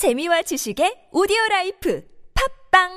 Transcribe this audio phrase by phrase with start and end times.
[0.00, 2.02] 재미와 지식의 오디오 라이프
[2.72, 2.88] 팟빵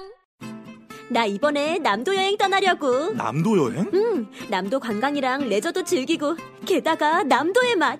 [1.10, 3.12] 나 이번에 남도 여행 떠나려고.
[3.12, 3.92] 남도 여행?
[3.94, 8.00] 응, 남도 관광이랑 레저도 즐기고, 게다가 남도의 맛.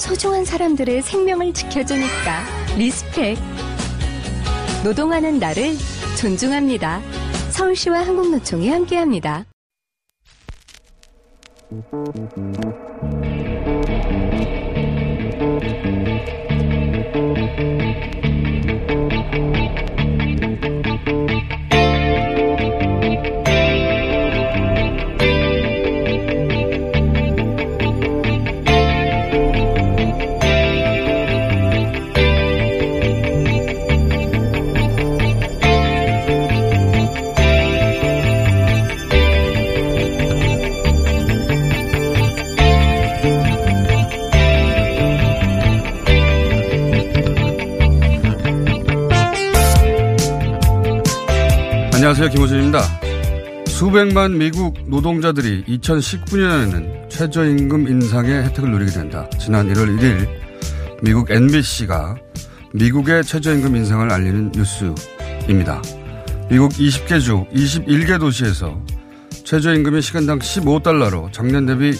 [0.00, 2.44] 소중한 사람들의 생명을 지켜주니까
[2.78, 3.38] respect.
[4.82, 5.74] 노동하는 나를
[6.18, 7.02] 존중합니다.
[7.50, 9.44] 서울시와 한국노총이 함께합니다.
[52.20, 52.34] 안녕하세요.
[52.34, 52.80] 김호준입니다.
[53.66, 59.26] 수백만 미국 노동자들이 2019년에는 최저임금 인상의 혜택을 누리게 된다.
[59.38, 60.28] 지난 1월 1일
[61.02, 62.16] 미국 NBC가
[62.74, 65.80] 미국의 최저임금 인상을 알리는 뉴스입니다.
[66.50, 68.78] 미국 20개 주 21개 도시에서
[69.46, 71.92] 최저임금이 시간당 15달러로 작년 대비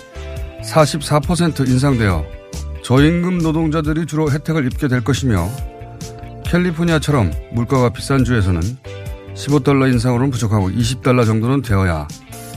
[0.63, 2.27] 44% 인상되어
[2.85, 5.49] 저임금 노동자들이 주로 혜택을 입게 될 것이며
[6.45, 8.61] 캘리포니아처럼 물가가 비싼 주에서는
[9.41, 12.07] 15달러 인상으로는 부족하고 20달러 정도는 되어야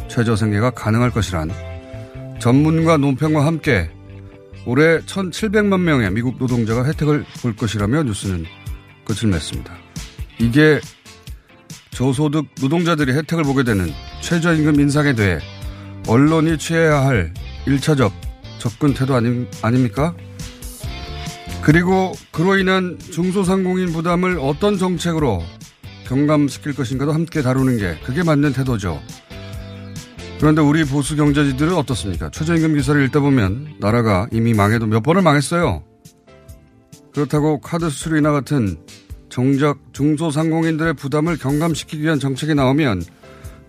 [0.10, 1.50] 최저 생계가 가능할 것이란
[2.40, 3.90] 전문가 논평과 함께
[4.66, 8.46] 올해 1,700만 명의 미국 노동자가 혜택을 볼 것이라며 뉴스는
[9.06, 9.74] 끝을 맺습니다.
[10.40, 10.80] 이게
[11.92, 13.90] 저소득 노동자들이 혜택을 보게 되는
[14.22, 15.40] 최저임금 인상에 대해
[16.08, 17.34] 언론이 취해야 할
[17.66, 18.12] 1차적
[18.58, 20.16] 접근 태도 아니, 아닙니까?
[21.62, 25.44] 그리고 그로 인한 중소상공인 부담을 어떤 정책으로
[26.06, 29.02] 경감시킬 것인가도 함께 다루는 게 그게 맞는 태도죠.
[30.40, 32.30] 그런데 우리 보수 경제지들은 어떻습니까?
[32.30, 35.84] 최저임금 기사를 읽다 보면 나라가 이미 망해도 몇 번을 망했어요.
[37.14, 38.78] 그렇다고 카드 수수료 인하 같은
[39.30, 43.04] 정작 중소상공인들의 부담을 경감시키기 위한 정책이 나오면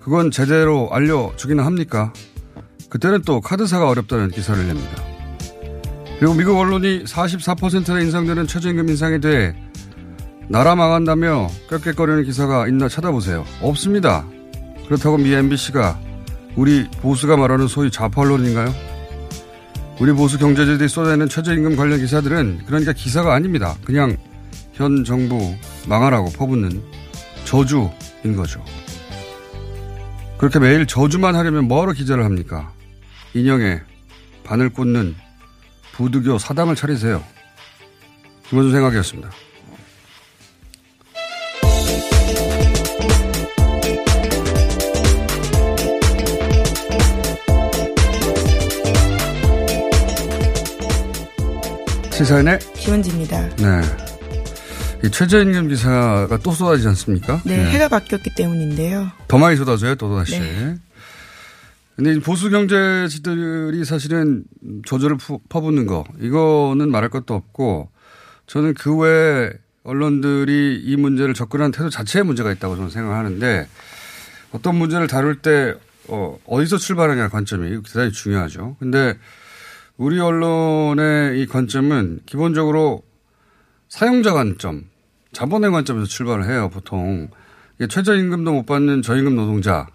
[0.00, 2.12] 그건 제대로 알려주기는 합니까?
[2.90, 5.02] 그때는 또 카드사가 어렵다는 기사를 냅니다.
[6.18, 9.54] 그리고 미국 언론이 44%나 인상되는 최저임금 인상에 대해
[10.48, 13.44] 나라 망한다며 꾀꾀거리는 기사가 있나 찾아보세요.
[13.62, 14.26] 없습니다.
[14.86, 15.98] 그렇다고 미 MBC가
[16.56, 18.72] 우리 보수가 말하는 소위 좌파 언론인가요?
[20.00, 23.76] 우리 보수 경제지들이 쏟아내는 최저임금 관련 기사들은 그러니까 기사가 아닙니다.
[23.84, 24.16] 그냥
[24.72, 25.54] 현 정부
[25.88, 26.82] 망하라고 퍼붓는
[27.44, 28.62] 저주인 거죠.
[30.36, 32.72] 그렇게 매일 저주만 하려면 뭐하러 기자를 합니까?
[33.34, 33.80] 인형에
[34.42, 35.14] 바늘 꽂는
[35.92, 37.22] 부두교 사당을 차리세요.
[38.48, 39.30] 김원준 생각이었습니다.
[52.16, 53.56] 시사인의 김은지입니다.
[53.56, 53.80] 네.
[55.04, 57.40] 이 최저임금 기사가 또 쏟아지지 않습니까?
[57.44, 59.10] 네, 해가 바뀌었기 때문인데요.
[59.28, 60.38] 더 많이 쏟아져요, 또다시.
[60.38, 60.76] 네.
[61.96, 64.44] 근데 이 보수 경제지들이 사실은
[65.18, 67.90] 푸- 퍼붓는 거, 이거는 말할 것도 없고,
[68.46, 69.50] 저는 그 외에
[69.84, 73.68] 언론들이 이 문제를 접근하는 태도 자체에 문제가 있다고 저는 생각하는데,
[74.52, 75.74] 어떤 문제를 다룰 때
[76.08, 78.76] 어, 어디서 출발하냐 관점이 대단히 중요하죠.
[78.78, 79.14] 근데
[79.96, 83.02] 우리 언론의 이 관점은 기본적으로
[83.88, 84.84] 사용자 관점,
[85.32, 87.28] 자본의 관점에서 출발을 해요, 보통.
[87.88, 89.86] 최저임금도 못 받는 저임금 노동자.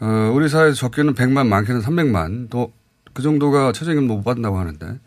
[0.00, 2.50] 어, 우리 사회에서 적게는 100만, 많게는 300만.
[2.50, 2.72] 또
[3.12, 4.98] 그 정도가 최저임금 못 받는다고 하는데.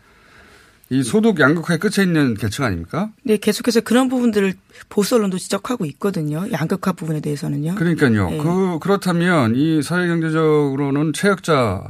[0.89, 3.12] 이 소득 양극화의 끝에 있는 계층 아닙니까?
[3.24, 4.53] 네, 계속해서 그런 부분들을
[4.89, 6.45] 보수 언론도 지적하고 있거든요.
[6.51, 7.75] 양극화 부분에 대해서는요.
[7.75, 8.30] 그러니까요.
[8.30, 8.38] 네.
[8.38, 11.81] 그, 그렇다면 이 사회 경제적으로는 최약자의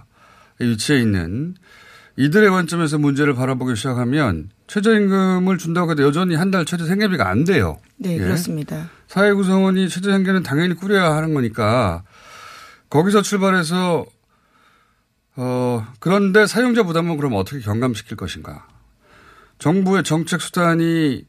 [0.62, 1.56] 위치에 있는
[2.16, 7.80] 이들의 관점에서 문제를 바라보기 시작하면 최저임금을 준다고 해도 여전히 한 달 최저 생계비가 안 돼요.
[7.98, 8.18] 네, 예.
[8.20, 8.90] 그렇습니다.
[9.08, 12.04] 사회 구성원이 최저 생계는 당연히 꾸려야 하는 거니까
[12.90, 14.06] 거기서 출발해서
[15.36, 18.68] 어 그런데 사용자 부담은 그럼 어떻게 경감시킬 것인가?
[19.58, 21.26] 정부의 정책 수단이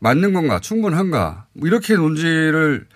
[0.00, 1.46] 맞는 건가, 충분한가?
[1.54, 2.86] 뭐 이렇게 논지를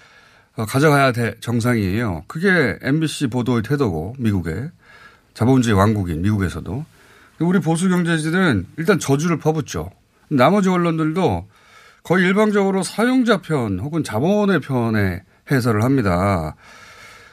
[0.56, 2.24] 어, 가져가야 돼 정상이에요.
[2.28, 4.70] 그게 MBC 보도의 태도고 미국의
[5.32, 6.84] 자본주의 왕국인 미국에서도
[7.44, 9.90] 우리 보수 경제지들은 일단 저주를 퍼붓죠.
[10.28, 11.48] 나머지 언론들도
[12.02, 16.56] 거의 일방적으로 사용자 편 혹은 자본의 편에 해설을 합니다.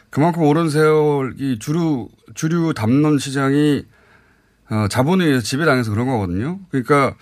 [0.10, 3.86] 그만큼 오랜 세월 이 주류 주류 담론 시장이
[4.70, 6.60] 어, 자본에 의해서 지배당해서 그런 거거든요.
[6.70, 7.16] 그러니까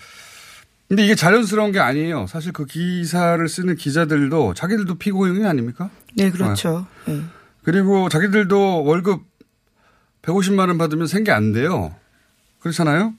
[0.88, 2.26] 근데 이게 자연스러운 게 아니에요.
[2.26, 5.90] 사실 그 기사를 쓰는 기자들도 자기들도 피고인이 아닙니까?
[6.16, 6.86] 네, 그렇죠.
[7.06, 7.22] 네.
[7.62, 9.22] 그리고 자기들도 월급
[10.22, 11.94] 150만 원 받으면 생계 안 돼요.
[12.60, 13.14] 그렇잖아요?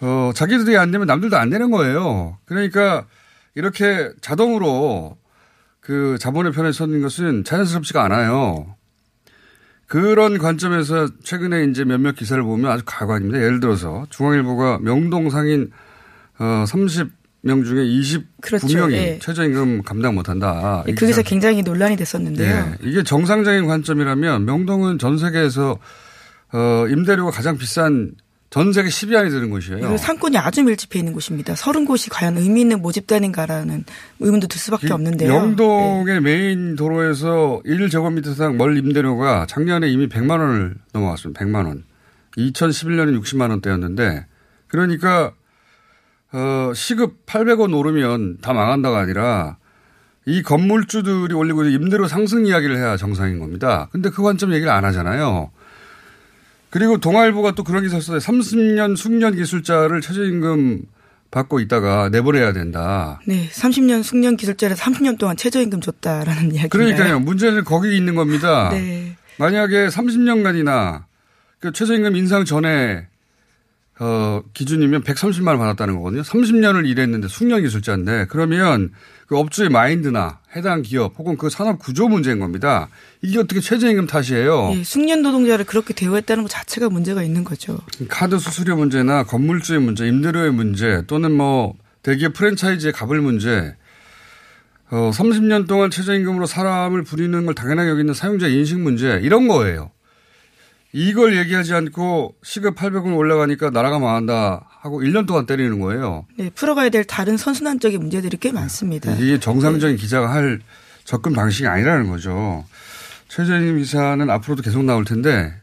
[0.00, 2.38] 어, 자기들이 안 되면 남들도 안 되는 거예요.
[2.44, 3.06] 그러니까
[3.54, 5.16] 이렇게 자동으로
[5.80, 8.74] 그 자본의 편에 서는 것은 자연스럽지가 않아요.
[9.86, 13.38] 그런 관점에서 최근에 이제 몇몇 기사를 보면 아주 가관입니다.
[13.42, 15.70] 예를 들어서 중앙일보가 명동 상인
[16.38, 18.92] 어, 30명 중에 29명이 그렇죠.
[18.92, 19.18] 예.
[19.20, 20.82] 최저임금 감당 못한다.
[20.86, 22.54] 네, 이 거기서 기사- 굉장히 논란이 됐었는데요.
[22.54, 22.86] 예.
[22.86, 25.78] 이게 정상적인 관점이라면 명동은 전 세계에서
[26.52, 28.12] 어, 임대료가 가장 비싼
[28.50, 29.96] 전 세계 10위 안에 드는 곳이에요.
[29.98, 31.54] 상권이 아주 밀집해 있는 곳입니다.
[31.54, 33.84] 서른 곳이 과연 의미 있는 모집단인가라는
[34.20, 35.30] 의문도 들 수밖에 없는데요.
[35.34, 41.44] 영동의 메인 도로에서 1제곱미터당 월 임대료가 작년에 이미 100만 원을 넘어갔습니다.
[41.44, 41.84] 100만 원.
[42.38, 44.26] 2011년에 60만 원대였는데
[44.68, 45.32] 그러니까
[46.32, 49.56] 어, 시급 800원 오르면 다 망한다가 아니라
[50.24, 53.88] 이 건물주들이 올리고 있는 임대료 상승 이야기를 해야 정상인 겁니다.
[53.92, 55.50] 근데 그 관점 얘기를 안 하잖아요.
[56.70, 58.18] 그리고 동아일보가 또 그런 기사 썼어요.
[58.18, 60.82] 30년 숙련 기술자를 최저임금
[61.30, 63.20] 받고 있다가 내보내야 된다.
[63.26, 66.68] 네, 30년 숙련 기술자라서 30년 동안 최저임금 줬다라는 이야기인가요?
[66.68, 67.20] 그러니까요.
[67.20, 68.70] 문제는 거기 있는 겁니다.
[68.70, 69.16] 네.
[69.38, 71.04] 만약에 30년간이나
[71.60, 73.06] 그 최저임금 인상 전에
[74.00, 76.22] 어, 기준이면 130만 원 받았다는 거거든요.
[76.22, 78.92] 30년을 일했는데 숙련 기술자인데 그러면
[79.26, 82.88] 그 업주의 마인드나 해당 기업 혹은 그 산업 구조 문제인 겁니다.
[83.22, 84.72] 이게 어떻게 최저임금 탓이에요.
[84.74, 87.78] 예, 숙련 노동자를 그렇게 대우했다는 것 자체가 문제가 있는 거죠.
[88.08, 93.74] 카드 수수료 문제나 건물주의 문제, 임대료의 문제 또는 뭐 대기업 프랜차이즈의 갑을 문제
[94.90, 99.90] 어, 30년 동안 최저임금으로 사람을 부리는 걸 당연하게 여기는 사용자 인식 문제 이런 거예요.
[100.92, 106.26] 이걸 얘기하지 않고 시급 800원 올라가니까 나라가 망한다 하고 1년 동안 때리는 거예요.
[106.36, 109.12] 네, 풀어가야 될 다른 선순환적인 문제들이 꽤 많습니다.
[109.12, 110.60] 이게 정상적인 기자가 할
[111.04, 112.64] 접근 방식이 아니라는 거죠.
[113.28, 115.54] 최저임금 기사는 앞으로도 계속 나올 텐데,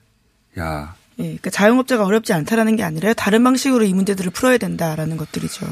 [0.60, 5.66] 야, 예, 그러니까 자영업자가 어렵지 않다라는 게 아니라 다른 방식으로 이 문제들을 풀어야 된다라는 것들이죠.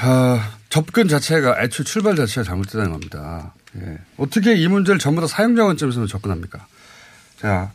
[0.00, 3.54] 아, 접근 자체가 애초 출발 자체가 잘못됐다는 겁니다.
[3.76, 3.98] 예.
[4.16, 6.66] 어떻게 이 문제를 전부 다 사용자 관점에서 접근합니까?
[7.38, 7.72] 자,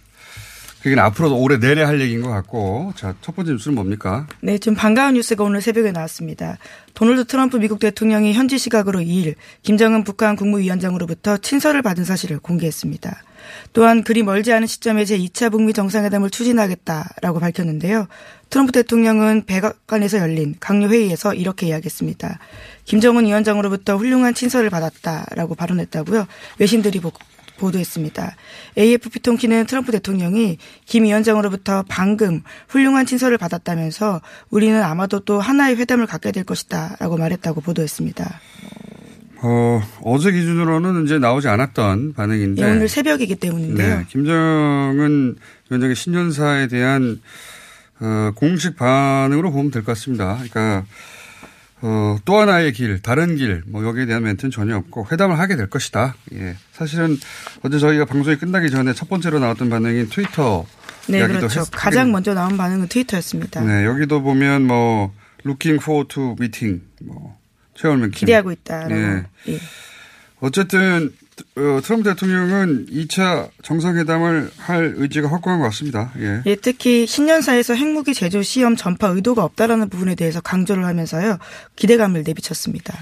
[0.88, 4.25] 그게 앞으로도 올해 내내 할 얘기인 것 같고, 자, 첫 번째 뉴스는 뭡니까?
[4.41, 6.58] 네, 좀 반가운 뉴스가 오늘 새벽에 나왔습니다.
[6.94, 13.22] 도널드 트럼프 미국 대통령이 현지 시각으로 2일 김정은 북한 국무위원장으로부터 친서를 받은 사실을 공개했습니다.
[13.74, 18.08] 또한 그리 멀지 않은 시점에 제2차 북미 정상회담을 추진하겠다라고 밝혔는데요.
[18.50, 22.39] 트럼프 대통령은 백악관에서 열린 강요 회의에서 이렇게 이야기했습니다.
[22.86, 26.27] 김정은 위원장으로부터 훌륭한 친서를 받았다라고 발언했다고요.
[26.60, 27.01] 외신들이
[27.57, 28.35] 보, 보도했습니다.
[28.77, 36.05] AFP 통키는 트럼프 대통령이 김 위원장으로부터 방금 훌륭한 친서를 받았다면서 우리는 아마도 또 하나의 회담을
[36.05, 38.39] 갖게 될 것이다 라고 말했다고 보도했습니다.
[39.43, 42.61] 어, 어제 기준으로는 이제 나오지 않았던 반응인데.
[42.61, 43.97] 예, 오늘 새벽이기 때문인데요.
[43.99, 45.35] 네, 김정은
[45.69, 47.21] 위원장의 신년사에 대한
[47.99, 50.35] 어, 공식 반응으로 보면 될 것 같습니다.
[50.35, 50.85] 그러니까
[51.81, 55.69] 어, 또 하나의 길, 다른 길, 뭐 여기에 대한 멘트는 전혀 없고 회담을 하게 될
[55.69, 56.15] 것이다.
[56.34, 56.55] 예.
[56.72, 57.17] 사실은
[57.63, 60.65] 어제 저희가 방송이 끝나기 전에 첫 번째로 나왔던 반응이 트위터
[61.07, 61.60] 네, 그렇죠.
[61.62, 63.62] 했- 가장 먼저 나온 반응은 트위터였습니다.
[63.62, 65.13] 네, 여기도 보면 뭐
[65.46, 67.38] looking forward to meeting, 뭐
[67.75, 68.19] 최월명 김.
[68.22, 68.96] 기대하고 있다라고.
[68.96, 69.24] 예.
[69.50, 69.60] 예.
[70.39, 71.26] 어쨌든 어,
[71.84, 76.12] 트럼프 대통령은 2차 정상회담을 할 의지가 확고한 것 같습니다.
[76.20, 76.41] 예.
[76.46, 81.38] 예, 특히 신년사에서 핵무기 제조 시험 전파 의도가 없다라는 부분에 대해서 강조를 하면서요.
[81.75, 82.98] 기대감을 내비쳤습니다.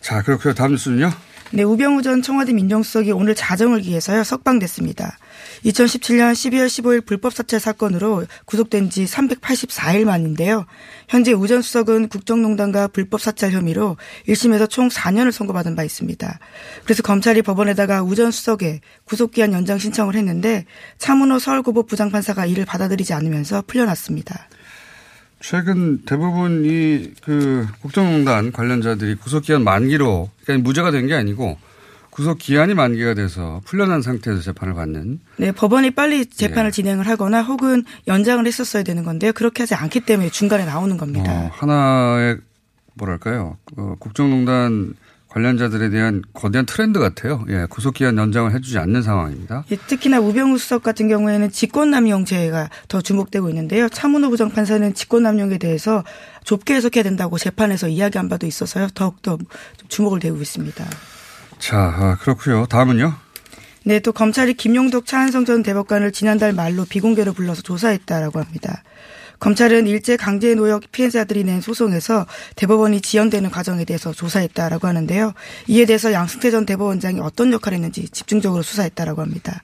[0.00, 0.54] 자, 그렇고요.
[0.54, 1.10] 다음 뉴스는요.
[1.52, 5.18] 네, 우병우 전 청와대 민정수석이 오늘 자정을 기해서요 석방됐습니다.
[5.64, 10.66] 2017년 12월 15일 불법 사찰 사건으로 구속된 지 384일 만인데요.
[11.08, 13.96] 현재 우 전 수석은 국정농단과 불법 사찰 혐의로
[14.28, 16.38] 1심에서 총 4년을 선고받은 바 있습니다.
[16.84, 20.66] 그래서 검찰이 법원에다가 우 전 수석의 구속기한 연장 신청을 했는데
[20.98, 24.48] 차문호 서울고법 부장판사가 이를 받아들이지 않으면서 풀려났습니다.
[25.40, 31.56] 최근 대부분 이 그 국정농단 관련자들이 구속기한 만기로 그러니까 무죄가 된 게 아니고
[32.20, 35.20] 구속 기한이 만기가 돼서 풀려난 상태에서 재판을 받는.
[35.38, 36.70] 네, 법원이 빨리 재판을 예.
[36.70, 39.32] 진행을 하거나 혹은 연장을 했었어야 되는 건데요.
[39.32, 41.32] 그렇게 하지 않기 때문에 중간에 나오는 겁니다.
[41.32, 42.36] 어, 하나의
[42.92, 44.92] 뭐랄까요 어, 국정농단
[45.28, 47.42] 관련자들에 대한 거대한 트렌드 같아요.
[47.48, 49.64] 예, 구속 기한 연장을 해주지 않는 상황입니다.
[49.70, 53.88] 예, 특히나 우병우 수석 같은 경우에는 직권남용죄가 더 주목되고 있는데요.
[53.88, 56.04] 차문호 부장판사는 직권남용에 대해서
[56.44, 58.88] 좁게 해석해야 된다고 재판에서 이야기한 바도 있어서요.
[58.94, 60.84] 더욱더 좀 주목을 대고 있습니다.
[61.60, 62.66] 자, 아, 그렇고요.
[62.66, 63.14] 다음은요.
[63.84, 68.82] 네, 또 검찰이 김용덕 차한성 전 대법관을 지난달 말로 비공개로 불러서 조사했다라고 합니다.
[69.40, 72.26] 검찰은 일제 강제 노역 피해자들이 낸 소송에서
[72.56, 75.32] 대법원이 지연되는 과정에 대해서 조사했다라고 하는데요.
[75.66, 79.62] 이에 대해서 양승태 전 대법원장이 어떤 역할을 했는지 집중적으로 수사했다라고 합니다.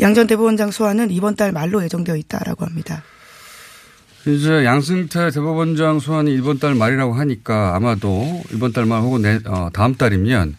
[0.00, 3.02] 양 전 대법원장 소환은 이번 달 말로 예정되어 있다라고 합니다.
[4.26, 9.70] 이제 양승태 대법원장 소환이 이번 달 말이라고 하니까 아마도 이번 달 말 혹은 내, 어,
[9.72, 10.54] 다음 달이면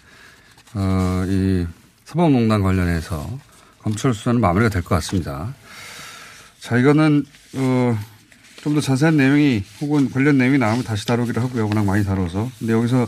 [0.75, 1.65] 어, 이
[2.05, 3.27] 서방농단 관련해서
[3.81, 5.53] 검찰 수사는 마무리가 될 것 같습니다.
[6.59, 7.97] 자, 이거는 어,
[8.61, 11.67] 좀 더 자세한 내용이 혹은 관련 내용이 나오면 다시 다루기로 하고요.
[11.67, 12.49] 워낙 많이 다뤄서.
[12.57, 13.07] 근데 여기서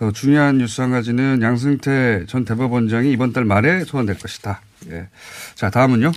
[0.00, 4.60] 어, 중요한 뉴스 한 가지는 양승태 전 대법원장이 이번 달 말에 소환될 것이다.
[4.90, 5.08] 예.
[5.56, 6.12] 자, 다음은요.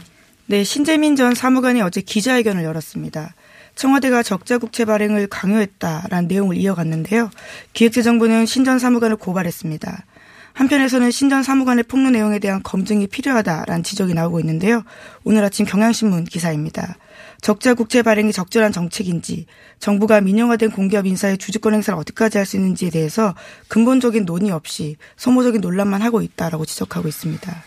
[0.45, 3.33] 네, 신재민 전 사무관이 어제 기자회견을 열었습니다.
[3.73, 7.31] 청와대가 적자 국채 발행을 강요했다라는 내용을 이어갔는데요.
[7.73, 10.05] 기획재정부는 신 전 사무관을 고발했습니다.
[10.53, 14.83] 한편에서는 신전 사무관의 폭로 내용에 대한 검증이 필요하다라는 지적이 나오고 있는데요.
[15.23, 16.97] 오늘 아침 경향신문 기사입니다.
[17.41, 19.47] 적자 국채 발행이 적절한 정책인지,
[19.79, 23.33] 정부가 민영화된 공기업 인사의 주주권 행사를 어디까지 할 수 있는지에 대해서
[23.67, 27.63] 근본적인 논의 없이 소모적인 논란만 하고 있다라고 지적하고 있습니다.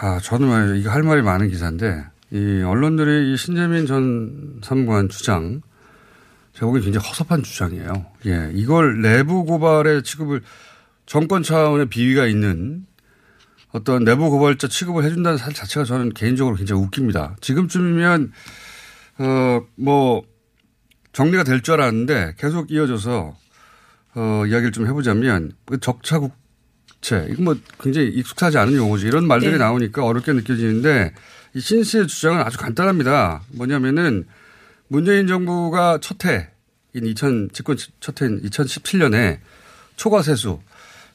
[0.00, 0.76] 아, 저는.
[0.76, 5.62] 이거 할 말이 많은 기사인데, 이 언론들이 이 신재민 전 사무관 주장,
[6.52, 8.06] 제가 보기엔 굉장히 허섭한 주장이에요.
[8.26, 8.50] 예.
[8.54, 10.42] 이걸 내부 고발의 취급을
[11.08, 12.84] 정권 차원의 비위가 있는
[13.72, 17.36] 어떤 내부 고발자 취급을 해준다는 사실 자체가 저는 개인적으로 굉장히 웃깁니다.
[17.40, 18.32] 지금쯤이면,
[19.18, 20.22] 어, 뭐,
[21.14, 23.34] 정리가 될 줄 알았는데 계속 이어져서,
[24.16, 26.34] 어, 이야기를 좀 해보자면, 그 적차국
[27.00, 29.06] 체 이거 뭐 굉장히 익숙하지 않은 용어지.
[29.06, 29.58] 이런 말들이 네.
[29.58, 31.14] 나오니까 어렵게 느껴지는데
[31.54, 33.42] 이신 씨의 주장은 아주 간단합니다.
[33.52, 34.26] 뭐냐면은
[34.88, 36.48] 문재인 정부가 첫 해인
[36.94, 39.38] 2000 집권 첫 해인 2017년에
[39.94, 40.58] 초과 세수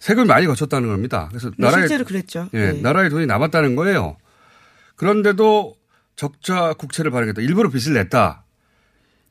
[0.03, 1.27] 세금이 많이 거쳤다는 겁니다.
[1.29, 2.49] 그래서 네, 나라의 실제로 그랬죠.
[2.53, 2.81] 예, 네.
[2.81, 4.17] 나라의 돈이 남았다는 거예요.
[4.97, 5.77] 그런데도
[6.17, 7.41] 적자 국채를 발행했다.
[7.41, 8.43] 일부러 빚을 냈다.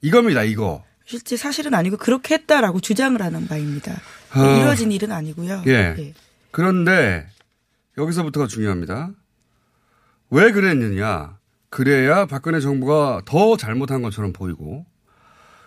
[0.01, 0.45] 이겁니다.
[0.45, 0.83] 이거.
[1.05, 4.01] 실제 사실은 아니고 그렇게 했다라고 주장을 하는 바입니다.
[4.35, 4.61] 어.
[4.61, 5.63] 이루어진 일은 아니고요.
[5.67, 5.95] 예.
[5.99, 6.15] 예.
[6.51, 7.27] 그런데
[7.99, 9.11] 여기서부터가 중요합니다.
[10.31, 11.37] 왜 그랬느냐.
[11.69, 14.87] 그래야 박근혜 정부가 더 잘못한 것처럼 보이고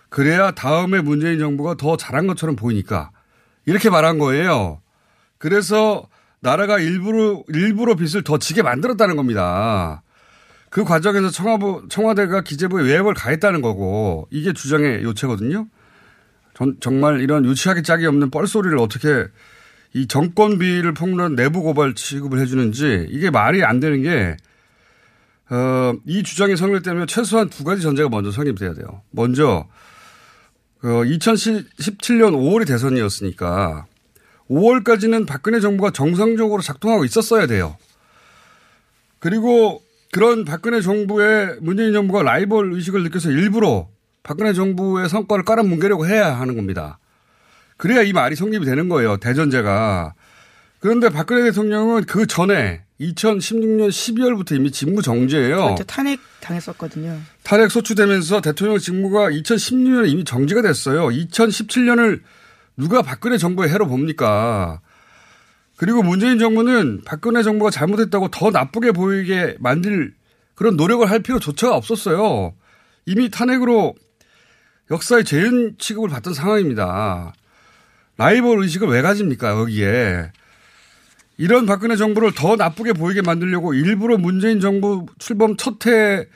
[0.08, 3.12] 그래야 다음에 문재인 정부가 더 잘한 것처럼 보이니까
[3.66, 4.82] 이렇게 말한 거예요.
[5.38, 6.08] 그래서
[6.40, 10.02] 나라가 일부러 일부러 빚을 더 지게 만들었다는 겁니다.
[10.70, 15.68] 그 과정에서 청와부, 청와대가 기재부에 외압을 가했다는 거고 이게 주장의 요체거든요.
[16.54, 19.26] 전, 정말 이런 유치하게 짝이 없는 뻘소리를 어떻게
[19.94, 24.36] 이 정권비를 폭로한 내부 고발 취급을 해주는지 이게 말이 안 되는 게,
[25.48, 29.02] 어, 이 주장이 성립되면 최소한 두 가지 전제가 먼저 성립돼야 돼요.
[29.10, 29.66] 먼저,
[30.82, 33.86] 어, 2017년 5월이 대선이었으니까
[34.50, 37.76] 5월까지는 박근혜 정부가 정상적으로 작동하고 있었어야 돼요.
[39.18, 43.88] 그리고 그런 박근혜 정부의 문재인 정부가 라이벌 의식을 느껴서 일부러
[44.22, 46.98] 박근혜 정부의 성과를 깔아뭉개려고 해야 하는 겁니다.
[47.76, 49.18] 그래야 이 말이 성립이 되는 거예요.
[49.18, 50.14] 대전제가.
[50.80, 55.76] 그런데 박근혜 대통령은 그 전에 2016년 12월부터 이미 직무 정지예요.
[55.86, 57.18] 탄핵 당했었거든요.
[57.42, 61.08] 탄핵 소추되면서 대통령 직무가 2016년에 이미 정지가 됐어요.
[61.08, 62.20] 2017년을
[62.76, 64.80] 누가 박근혜 정부의 해로 봅니까?
[65.76, 70.14] 그리고 문재인 정부는 박근혜 정부가 잘못했다고 더 나쁘게 보이게 만들
[70.54, 72.54] 그런 노력을 할 필요조차가 없었어요.
[73.04, 73.94] 이미 탄핵으로
[74.90, 77.34] 역사의 재현 취급을 받던 상황입니다.
[78.16, 80.32] 라이벌 의식을 왜 가집니까, 여기에.
[81.38, 86.26] 이런 박근혜 정부를 더 나쁘게 보이게 만들려고 일부러 문재인 정부 출범 첫 해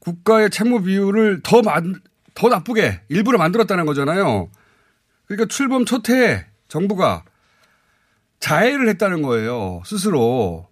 [0.00, 1.94] 국가의 채무 비율을 더, 만,
[2.34, 4.50] 더 나쁘게 일부러 만들었다는 거잖아요.
[5.26, 7.24] 그러니까 출범 첫 해에 정부가
[8.40, 9.82] 자해를 했다는 거예요.
[9.86, 10.68] 스스로.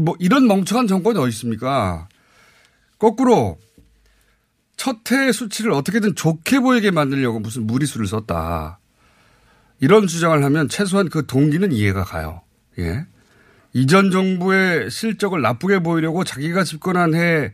[0.00, 2.08] 뭐 이런 멍청한 정권이 어디 있습니까?
[2.98, 3.58] 거꾸로
[4.76, 8.78] 첫해 수치를 어떻게든 좋게 보이게 만들려고 무슨 무리수를 썼다.
[9.80, 12.42] 이런 주장을 하면 최소한 그 동기는 이해가 가요.
[12.78, 13.06] 예.
[13.72, 17.52] 이전 정부의 실적을 나쁘게 보이려고 자기가 집권한 해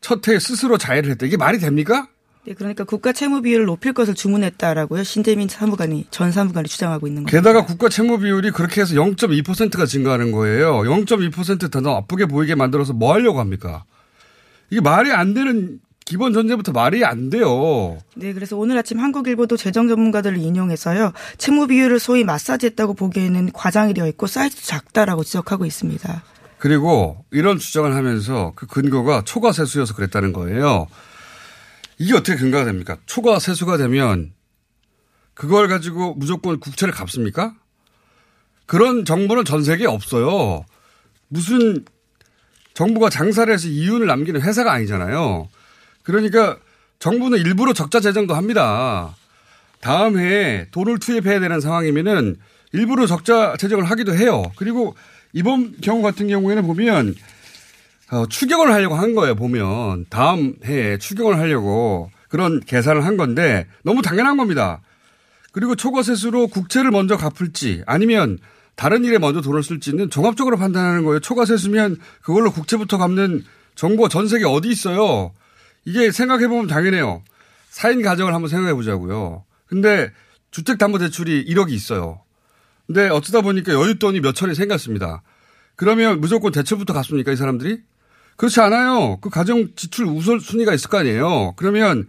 [0.00, 1.26] 첫해 스스로 자해를 했다.
[1.26, 2.08] 이게 말이 됩니까?
[2.46, 5.02] 네, 그러니까 국가 채무 비율을 높일 것을 주문했다라고요.
[5.02, 7.36] 신재민 사무관이 전 사무관이 주장하고 있는 겁니다.
[7.36, 10.76] 게다가 국가 채무 비율이 그렇게 해서 0.2%가 증가하는 거예요.
[10.82, 13.84] 0.2%더 나쁘게 보이게 만들어서 뭐 하려고 합니까?
[14.70, 17.98] 이게 말이 안 되는 기본 전제부터 말이 안 돼요.
[18.14, 21.12] 네, 그래서 오늘 아침 한국일보도 재정 전문가들을 인용해서요.
[21.38, 26.22] 채무 비율을 소위 마사지했다고 보기에는 과장이 되어 있고 사이즈도 작다라고 지적하고 있습니다.
[26.58, 30.86] 그리고 이런 주장을 하면서 그 근거가 초과 세수여서 그랬다는 거예요.
[31.98, 32.98] 이게 어떻게 근거가 됩니까?
[33.06, 34.32] 초과 세수가 되면
[35.34, 37.54] 그걸 가지고 무조건 국채를 갚습니까?
[38.66, 40.64] 그런 정보는 전 세계에 없어요.
[41.28, 41.84] 무슨
[42.74, 45.48] 정부가 장사를 해서 이윤을 남기는 회사가 아니잖아요.
[46.02, 46.58] 그러니까
[46.98, 49.14] 정부는 일부러 적자 재정도 합니다.
[49.80, 52.36] 다음 해에 돈을 투입해야 되는 상황이면은
[52.72, 54.42] 일부러 적자 재정을 하기도 해요.
[54.56, 54.96] 그리고
[55.32, 57.14] 이번 경우 같은 경우에는 보면
[58.10, 60.06] 어, 추경을 하려고 한 거예요, 보면.
[60.10, 64.80] 다음 해에 추경을 하려고 그런 계산을 한 건데 너무 당연한 겁니다.
[65.52, 68.38] 그리고 초과세수로 국채를 먼저 갚을지 아니면
[68.76, 71.20] 다른 일에 먼저 돈을 쓸지는 종합적으로 판단하는 거예요.
[71.20, 73.42] 초과세수면 그걸로 국채부터 갚는
[73.74, 75.32] 정부가 전 세계 어디 있어요.
[75.84, 77.22] 이게 생각해보면 당연해요.
[77.72, 79.44] 4인 가정을 한번 생각해보자고요.
[79.66, 80.12] 근데
[80.50, 82.20] 주택담보대출이 1억이 있어요.
[82.86, 85.22] 근데 어쩌다 보니까 여윳돈이 몇 천이 생겼습니다.
[85.74, 87.80] 그러면 무조건 대출부터 갚습니까, 이 사람들이?
[88.36, 89.18] 그렇지 않아요.
[89.20, 91.54] 그 가정 지출 우선 순위가 있을 거 아니에요.
[91.56, 92.06] 그러면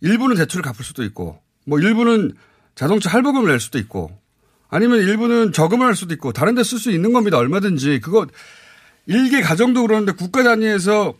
[0.00, 2.34] 일부는 대출을 갚을 수도 있고, 뭐 일부는
[2.74, 4.16] 자동차 할부금을 낼 수도 있고,
[4.68, 7.38] 아니면 일부는 저금을 할 수도 있고, 다른 데 쓸 수 있는 겁니다.
[7.38, 8.00] 얼마든지.
[8.00, 8.26] 그거
[9.06, 11.14] 일개 가정도 그러는데 국가 단위에서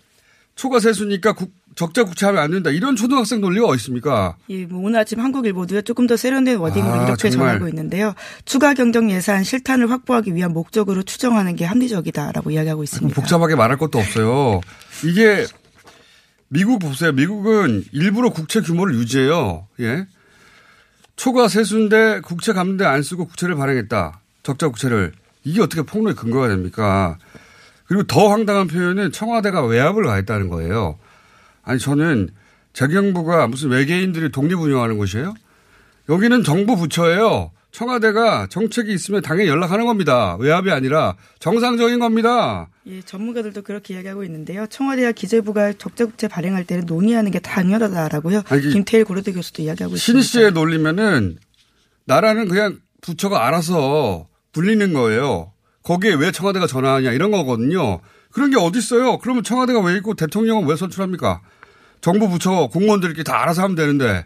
[0.55, 2.71] 초과 세수니까 국, 적자 국채하면 안 된다.
[2.71, 4.35] 이런 초등학생 논리가 어디 있습니까?
[4.51, 7.51] 예, 뭐 오늘 아침 한국일보도요 조금 더 세련된 워딩으로 아, 이렇게 정말.
[7.51, 8.14] 전하고 있는데요.
[8.45, 13.14] 추가 경정 예산 실탄을 확보하기 위한 목적으로 추정하는 게 합리적이다라고 이야기하고 있습니다.
[13.14, 14.61] 복잡하게 말할 것도 없어요.
[15.05, 15.47] 이게
[16.49, 17.12] 미국 보세요.
[17.12, 19.69] 미국은 일부러 국채 규모를 유지해요.
[19.79, 20.05] 예.
[21.14, 24.21] 초과 세수인데 국채 갚는데 안 쓰고 국채를 발행했다.
[24.43, 25.12] 적자 국채를.
[25.45, 27.19] 이게 어떻게 폭로의 근거가 됩니까?
[27.87, 30.99] 그리고 더 황당한 표현은 청와대가 외압을 가했다는 거예요.
[31.68, 32.31] 아니 저는
[32.72, 35.35] 재경부가 무슨 외계인들이 독립 운영하는 곳이에요?
[36.09, 37.50] 여기는 정부 부처예요.
[37.72, 40.37] 청와대가 정책이 있으면 당연히 연락하는 겁니다.
[40.37, 42.70] 외압이 아니라 정상적인 겁니다.
[42.87, 44.66] 예, 전문가들도 그렇게 이야기하고 있는데요.
[44.66, 48.44] 청와대와 기재부가 적자국채 발행할 때는 논의하는 게 당연하다라고요.
[48.48, 50.26] 아니, 그 김태일 고려대 교수도 이야기하고 신 있습니다.
[50.26, 51.37] 씨의 논리면은
[52.07, 55.52] 나라는 그냥 부처가 알아서 불리는 거예요.
[55.83, 58.00] 거기에 왜 청와대가 전화하냐 이런 거거든요.
[58.31, 59.18] 그런 게 어디 있어요?
[59.18, 61.42] 그러면 청와대가 왜 있고 대통령은 왜 선출합니까?
[62.01, 64.25] 정부 부처 공무원들끼리 다 알아서 하면 되는데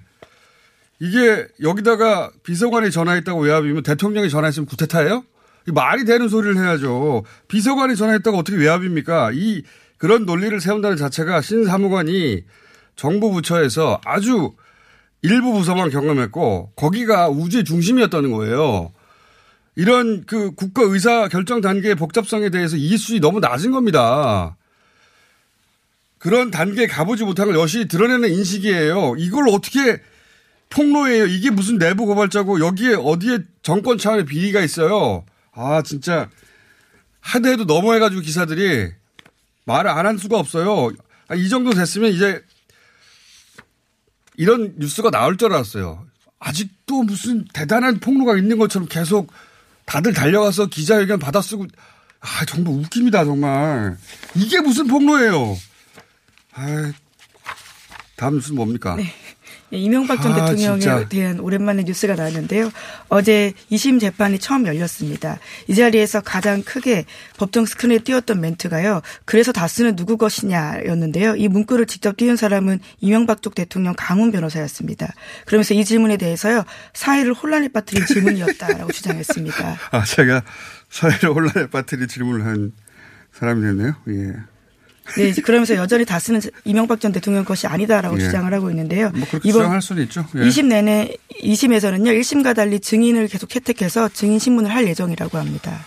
[1.00, 5.24] 이게 여기다가 비서관이 전화했다고 외압이면 대통령이 전화했으면 구태타예요?
[5.68, 7.24] 이 말이 되는 소리를 해야죠.
[7.48, 9.30] 비서관이 전화했다고 어떻게 외압입니까?
[9.32, 9.62] 이
[9.98, 12.44] 그런 논리를 세운다는 자체가 신 사무관이
[12.96, 14.52] 정부 부처에서 아주
[15.22, 18.92] 일부 부서만 경험했고 거기가 우주의 중심이었다는 거예요.
[19.76, 24.56] 이런 그 국가 의사 결정 단계의 복잡성에 대해서 이수이 너무 낮은 겁니다.
[26.22, 29.16] 그런 단계에 가보지 못한 걸 여실히 드러내는 인식이에요.
[29.18, 30.00] 이걸 어떻게
[30.70, 31.26] 폭로해요?
[31.26, 35.24] 이게 무슨 내부 고발자고 여기에 어디에 정권 차원의 비리가 있어요?
[35.52, 36.30] 아 진짜
[37.18, 38.92] 하도 해도 너무해가지고 기사들이
[39.64, 40.92] 말을 안 한 수가 없어요.
[41.26, 42.40] 아, 이 정도 됐으면 이제
[44.36, 46.06] 이런 뉴스가 나올 줄 알았어요.
[46.38, 49.32] 아직도 무슨 대단한 폭로가 있는 것처럼 계속
[49.86, 51.66] 다들 달려가서 기자회견 받아쓰고
[52.20, 53.96] 아 정말 웃깁니다 정말
[54.36, 55.56] 이게 무슨 폭로예요.
[56.54, 56.92] 아
[58.16, 58.96] 다음 뉴스는 뭡니까?
[59.72, 61.08] 예, 이명박 전 아, 대통령에 진짜.
[61.08, 62.70] 대한 오랜만에 뉴스가 나왔는데요.
[63.08, 65.38] 어제 2심 재판이 처음 열렸습니다.
[65.66, 67.06] 이 자리에서 가장 크게
[67.38, 69.00] 법정 스크린에 띄웠던 멘트가요.
[69.24, 71.36] 그래서 다스는 누구 것이냐였는데요.
[71.36, 75.12] 이 문구를 직접 띄운 사람은 이명박 쪽 대통령 강훈 변호사였습니다.
[75.46, 76.64] 그러면서 이 질문에 대해서요.
[76.92, 79.78] 사회를 혼란에 빠뜨린 질문이었다라고 주장했습니다.
[79.90, 80.42] 아 제가
[80.90, 82.72] 사회를 혼란에 빠뜨릴 질문을 한
[83.32, 83.94] 사람이 됐네요.
[84.10, 84.51] 예.
[85.16, 88.24] 네, 이제 그러면서 여전히 다스는 이명박 전 대통령 것이 아니다라고 예.
[88.24, 89.10] 주장을 하고 있는데요.
[89.10, 90.26] 뭐 그렇게 주장할 수는 있죠.
[90.36, 90.40] 예.
[90.40, 92.06] 2심 내내 2심에서는요.
[92.20, 95.84] 1심과 달리 증인을 계속 채택해서 증인 신문을 할 예정이라고 합니다.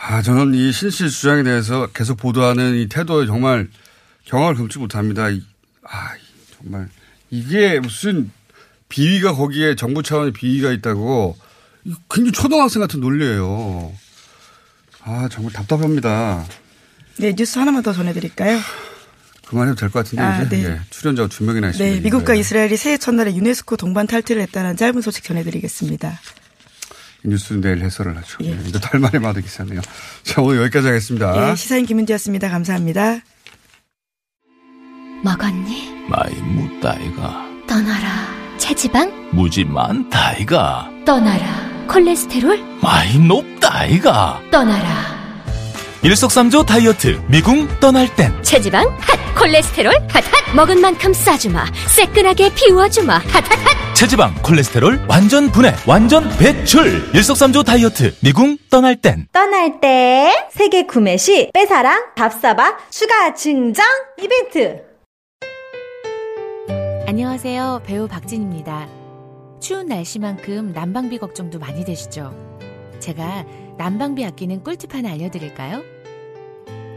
[0.00, 3.68] 아, 저는 이 신씨 주장에 대해서 계속 보도하는 이 태도에 정말
[4.24, 5.30] 경악을 금치 못합니다.
[5.30, 5.42] 이,
[5.82, 6.10] 아,
[6.56, 6.88] 정말
[7.30, 8.30] 이게 무슨
[8.88, 11.36] 비위가 거기에 정부 차원의 비위가 있다고
[12.10, 13.92] 굉장히 초등학생 같은 논리예요.
[15.02, 16.44] 아, 정말 답답합니다.
[17.18, 18.58] 네, 뉴스 하나만 더 전해드릴까요?
[19.46, 20.64] 그만해도 될 것 같은데 아, 이제 네.
[20.64, 21.94] 예, 출연자가 두 명이나 있습니다.
[21.96, 22.40] 네, 미국과 네.
[22.40, 26.18] 이스라엘이 새해 첫날에 유네스코 동반 탈퇴를 했다는 짧은 소식 전해드리겠습니다.
[27.24, 28.38] 이 뉴스는 내일 해설을 하죠.
[28.42, 28.50] 예.
[28.50, 28.58] 예.
[28.66, 29.80] 이제 달만에 마드 기사네요.
[30.22, 31.50] 자, 오늘 여기까지 하겠습니다.
[31.50, 32.48] 예, 시사인 김은지였습니다.
[32.48, 33.20] 감사합니다.
[35.22, 36.06] 먹었니?
[36.08, 38.28] 마이 무다이가 떠나라.
[38.58, 39.30] 체지방?
[39.32, 41.86] 무지 많다이가 떠나라.
[41.86, 42.62] 콜레스테롤?
[42.82, 45.13] 마이 높다이가 떠나라.
[46.04, 48.86] 일석삼조 다이어트 미궁 떠날 땐 체지방?
[49.00, 49.34] 핫!
[49.38, 49.90] 콜레스테롤?
[50.10, 50.54] 핫핫!
[50.54, 51.64] 먹은 만큼 싸주마.
[51.88, 53.14] 새끈하게 비워주마.
[53.14, 53.94] 핫핫핫!
[53.94, 61.16] 체지방 콜레스테롤 완전 분해 완전 배출 일석삼조 다이어트 미궁 떠날 땐 떠날 때 세계 구매
[61.16, 63.86] 시 빼사랑 밥사바 추가 증정
[64.22, 64.82] 이벤트
[67.06, 67.80] 안녕하세요.
[67.86, 68.88] 배우 박진입니다.
[69.58, 72.34] 추운 날씨만큼 난방비 걱정도 많이 되시죠?
[73.00, 73.46] 제가
[73.78, 75.93] 난방비 아끼는 꿀팁 하나 알려드릴까요?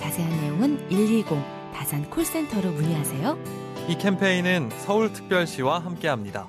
[0.00, 1.26] 자세한 내용은 120
[1.74, 3.36] 다산 콜센터로 문의하세요.
[3.88, 6.46] 이 캠페인은 서울특별시와 함께합니다.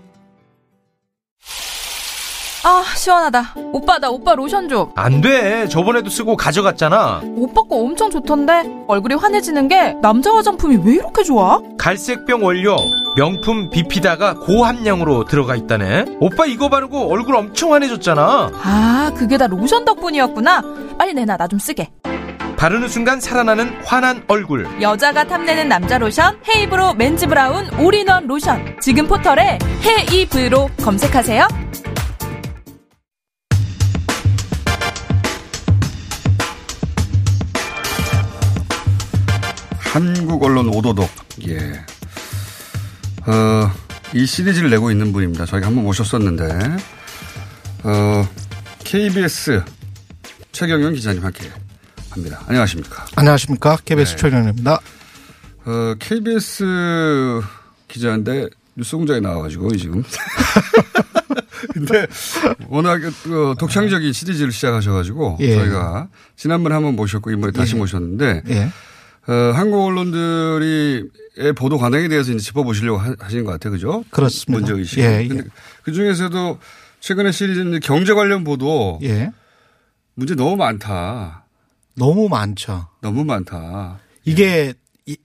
[2.64, 3.56] 아, 시원하다.
[3.74, 4.92] 오빠, 나 오빠 로션 좀.
[4.96, 5.68] 안 돼.
[5.68, 7.22] 저번에도 쓰고 가져갔잖아.
[7.36, 8.86] 오빠 거 엄청 좋던데?
[8.88, 11.60] 얼굴이 환해지는 게 남자 화장품이 왜 이렇게 좋아?
[11.80, 12.76] 갈색병 원료,
[13.18, 16.18] 명품 비피다가 고함량으로 들어가 있다네.
[16.20, 18.52] 오빠 이거 바르고 얼굴 엄청 환해졌잖아.
[18.64, 20.62] 아, 그게 다 로션 덕분이었구나.
[21.00, 21.90] 빨리 내놔, 나 좀 쓰게.
[22.62, 24.68] 바르는 순간 살아나는 환한 얼굴.
[24.84, 28.78] 여자가 탐내는 남자 로션, 헤이브로 맨즈 브라운 올인원 로션.
[28.80, 31.48] 지금 포털에 헤이브로 검색하세요.
[39.80, 41.10] 한국 언론 오도독.
[41.48, 41.58] 예.
[43.26, 43.72] 어,
[44.14, 45.48] 이 시리즈를 내고 있는 분입니다.
[45.48, 46.46] 저희가 한번 모셨었는데,
[47.86, 48.28] 어,
[48.84, 49.64] KBS
[50.52, 51.50] 최경영 기자님 함께
[52.12, 52.42] 합니다.
[52.48, 53.06] 안녕하십니까.
[53.16, 53.78] 안녕하십니까.
[53.86, 54.18] KBS 네.
[54.18, 54.80] 최경영입니다.
[55.66, 57.42] 어, KBS
[57.88, 60.04] 기자인데 뉴스 공장에 나와가지고 지금.
[61.74, 62.08] 근데
[62.68, 65.56] 워낙 그 독창적인 시리즈를 시작하셔가지고 예.
[65.56, 67.80] 저희가 지난번에 한번 모셨고 이번에 다시 예.
[67.80, 68.72] 모셨는데 예.
[69.32, 73.72] 어, 한국 언론들이 의 보도 관행에 대해서 이제 짚어보시려고 하- 하시는 것 같아요.
[73.72, 74.04] 그죠?
[74.10, 74.52] 그렇습니다.
[74.68, 75.00] 문제의식.
[75.00, 75.28] 예, 예.
[75.28, 75.44] 근데
[75.84, 76.60] 그 중에서도
[77.00, 79.32] 최근에 시리즈는 경제 관련 보도 예.
[80.16, 81.41] 문제 너무 많다.
[81.96, 82.88] 너무 많죠.
[83.02, 84.00] 너무 많다.
[84.24, 84.74] 이게
[85.06, 85.18] 이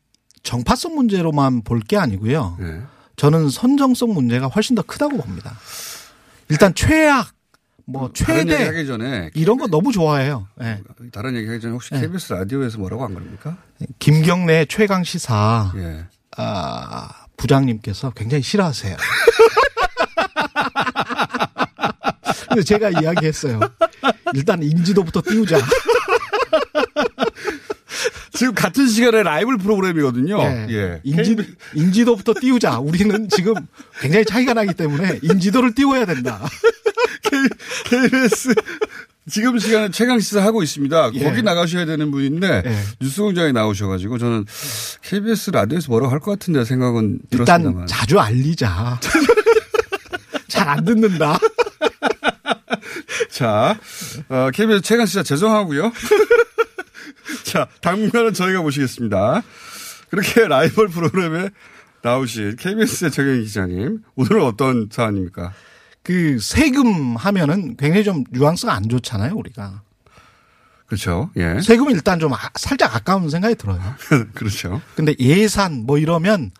[0.42, 2.56] 정파성 문제로만 볼 게 아니고요.
[2.60, 2.80] 예.
[3.16, 5.56] 저는 선정성 문제가 훨씬 더 크다고 봅니다.
[6.48, 7.32] 일단 최악,
[7.86, 10.48] 뭐 얘기 최대 하기 전에 이런 거 너무 좋아해요.
[10.62, 10.82] 예.
[11.12, 12.00] 다른 얘기 하기 전에 혹시 예.
[12.00, 13.56] KBS 라디오에서 뭐라고 안 그럽니까?
[13.98, 16.04] 김경래 최강 시사 예.
[16.36, 18.96] 아, 부장님께서 굉장히 싫어하세요.
[22.48, 23.60] 근데 제가 이야기했어요.
[24.34, 25.58] 일단 인지도부터 띄우자.
[28.36, 30.40] 지금 같은 시간에 라이브 프로그램이거든요.
[30.42, 30.66] 예.
[30.70, 31.00] 예.
[31.04, 31.36] 인지,
[31.74, 32.78] 인지도부터 띄우자.
[32.78, 33.54] 우리는 지금
[34.00, 36.40] 굉장히 차이가 나기 때문에 인지도를 띄워야 된다.
[37.84, 38.54] KBS
[39.28, 41.10] 지금 시간에 최강 시사 하고 있습니다.
[41.14, 41.24] 예.
[41.24, 42.76] 거기 나가셔야 되는 분인데 예.
[43.00, 44.44] 뉴스공장에 나오셔가지고 저는
[45.02, 47.86] KBS 라디오에서 뭐라고 할 것 같은데 생각은 일단 들었습니다만.
[47.86, 49.00] 자주 알리자.
[50.48, 51.38] 잘 안 듣는다.
[53.30, 53.78] 자,
[54.28, 55.92] 어, KBS 최강 시사 죄송하고요.
[57.44, 59.42] 자, 당분간은 저희가 모시겠습니다.
[60.10, 61.50] 그렇게 라이벌 프로그램에
[62.02, 65.52] 나오신 KBS의 최경 기자님, 오늘은 어떤 사안입니까?
[66.02, 69.82] 그 세금 하면은 굉장히 좀 뉘앙스가 안 좋잖아요, 우리가.
[70.86, 71.30] 그렇죠.
[71.36, 71.60] 예.
[71.60, 73.80] 세금이 일단 좀 아- 살짝 아까운 생각이 들어요.
[74.34, 74.80] 그렇죠.
[74.94, 76.52] 근데 예산 뭐 이러면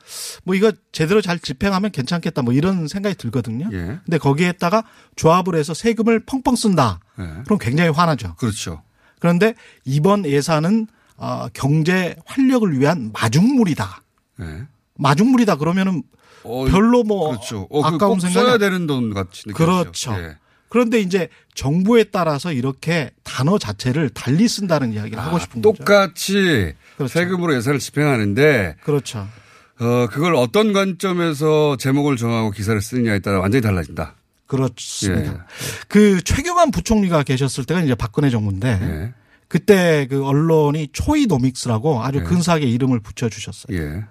[0.42, 3.68] 뭐 이거 제대로 잘 집행하면 괜찮겠다 뭐 이런 생각이 들거든요.
[3.72, 4.00] 예.
[4.04, 4.82] 근데 거기에다가
[5.14, 6.98] 조합을 해서 세금을 펑펑 쓴다.
[7.20, 7.22] 예.
[7.44, 8.34] 그럼 굉장히 화나죠.
[8.34, 8.82] 그렇죠.
[9.20, 14.02] 그런데 이번 예산은 어, 경제 활력을 위한 마중물이다.
[14.42, 14.62] 예.
[14.98, 16.02] 마중물이다 그러면은
[16.42, 17.66] 어, 별로 뭐 그렇죠.
[17.70, 19.42] 어, 그 아까운 꼭 생각이 써야 안- 되는 돈 같이.
[19.54, 20.12] 그렇죠.
[20.18, 20.36] 예.
[20.68, 25.78] 그런데 이제 정부에 따라서 이렇게 단어 자체를 달리 쓴다는 이야기를 하고 싶은 거죠.
[25.78, 26.74] 똑같이
[27.08, 29.26] 세금으로 예산을 집행하는데 그렇죠.
[29.78, 34.14] 어 그걸 어떤 관점에서 제목을 정하고 기사를 쓰느냐에 따라 완전히 달라진다.
[34.46, 35.32] 그렇습니다.
[35.32, 35.38] 예.
[35.88, 39.14] 그 최경환 부총리가 계셨을 때가 이제 박근혜 정부인데 예.
[39.48, 43.76] 그때 그 언론이 초이노믹스라고 아주 근사하게 이름을 붙여주셨어요.
[43.76, 44.04] 예.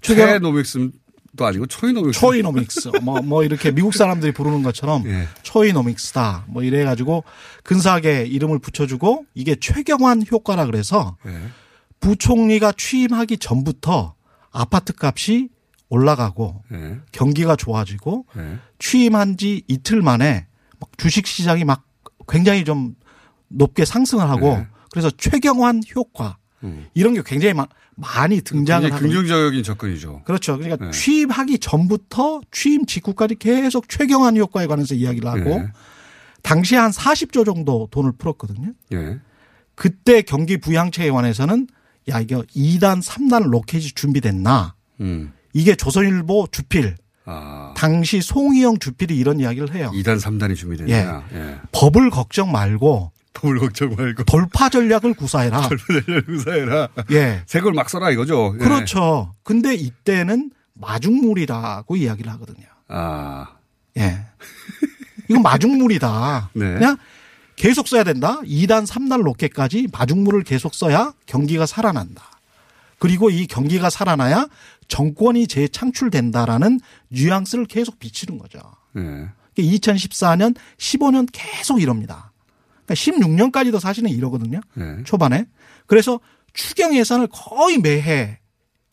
[0.00, 0.90] 최경- 최노믹스도
[1.46, 2.20] 아니고 초이노믹스.
[2.20, 5.26] 초이노믹스 뭐, 뭐 이렇게 미국 사람들이 부르는 것처럼 예.
[5.42, 7.24] 초이노믹스다 뭐 이래 가지고
[7.64, 11.32] 근사하게 이름을 붙여주고 이게 최경환 효과라 그래서 예.
[12.00, 14.14] 부총리가 취임하기 전부터
[14.50, 15.48] 아파트 값이
[15.88, 16.98] 올라가고 예.
[17.12, 18.58] 경기가 좋아지고 예.
[18.78, 20.46] 취임한 지 이틀 만에
[20.80, 21.84] 막 주식 시장이 막
[22.28, 22.94] 굉장히 좀
[23.48, 24.66] 높게 상승을 하고 네.
[24.90, 26.36] 그래서 최경환 효과
[26.94, 28.92] 이런 게 굉장히 마- 많이 등장을 음.
[28.92, 30.22] 하고 긍정적인 접근이죠.
[30.24, 30.58] 그렇죠.
[30.58, 30.90] 그러니까 네.
[30.90, 35.68] 취임하기 전부터 취임 직후까지 계속 최경환 효과에 관해서 이야기를 하고 네.
[36.42, 38.72] 당시에 한 40조 정도 돈을 풀었거든요.
[38.92, 39.18] 예.
[39.74, 41.68] 그때 경기 부양책에 관해서는
[42.10, 44.74] 야 이거 2단 3단 로켓이 준비됐나?
[45.00, 45.32] 음.
[45.58, 46.94] 이게 조선일보 주필
[47.24, 47.74] 아.
[47.76, 49.90] 당시 송희영 주필이 이런 이야기를 해요.
[49.92, 51.24] 2단 3단이 준비됐냐.
[51.32, 51.56] 예.
[51.72, 55.68] 법을 걱정 말고 법을 걱정 말고 돌파 전략을 구사해라.
[55.68, 56.88] 돌파 구사해라.
[57.10, 57.42] 예.
[57.46, 58.54] 색을 막 써라 이거죠.
[58.54, 58.58] 예.
[58.58, 59.34] 그렇죠.
[59.42, 62.66] 근데 이때는 마중물이라고 이야기를 하거든요.
[62.86, 63.48] 아.
[63.98, 64.26] 예.
[65.28, 66.50] 이건 마중물이다.
[66.54, 66.74] 네.
[66.74, 66.96] 그냥
[67.56, 68.40] 계속 써야 된다.
[68.44, 72.37] 2단, 3단 로켓까지 마중물을 계속 써야 경기가 살아난다.
[72.98, 74.48] 그리고 이 경기가 살아나야
[74.88, 76.80] 정권이 재창출된다라는
[77.10, 78.60] 뉘앙스를 계속 비치는 거죠.
[78.96, 79.28] 예.
[79.58, 82.32] 2014년, 15년 계속 이럽니다.
[82.86, 84.60] 그러니까 16년까지도 사실은 이러거든요.
[84.78, 85.02] 예.
[85.04, 85.46] 초반에.
[85.86, 86.20] 그래서
[86.54, 88.38] 추경 예산을 거의 매해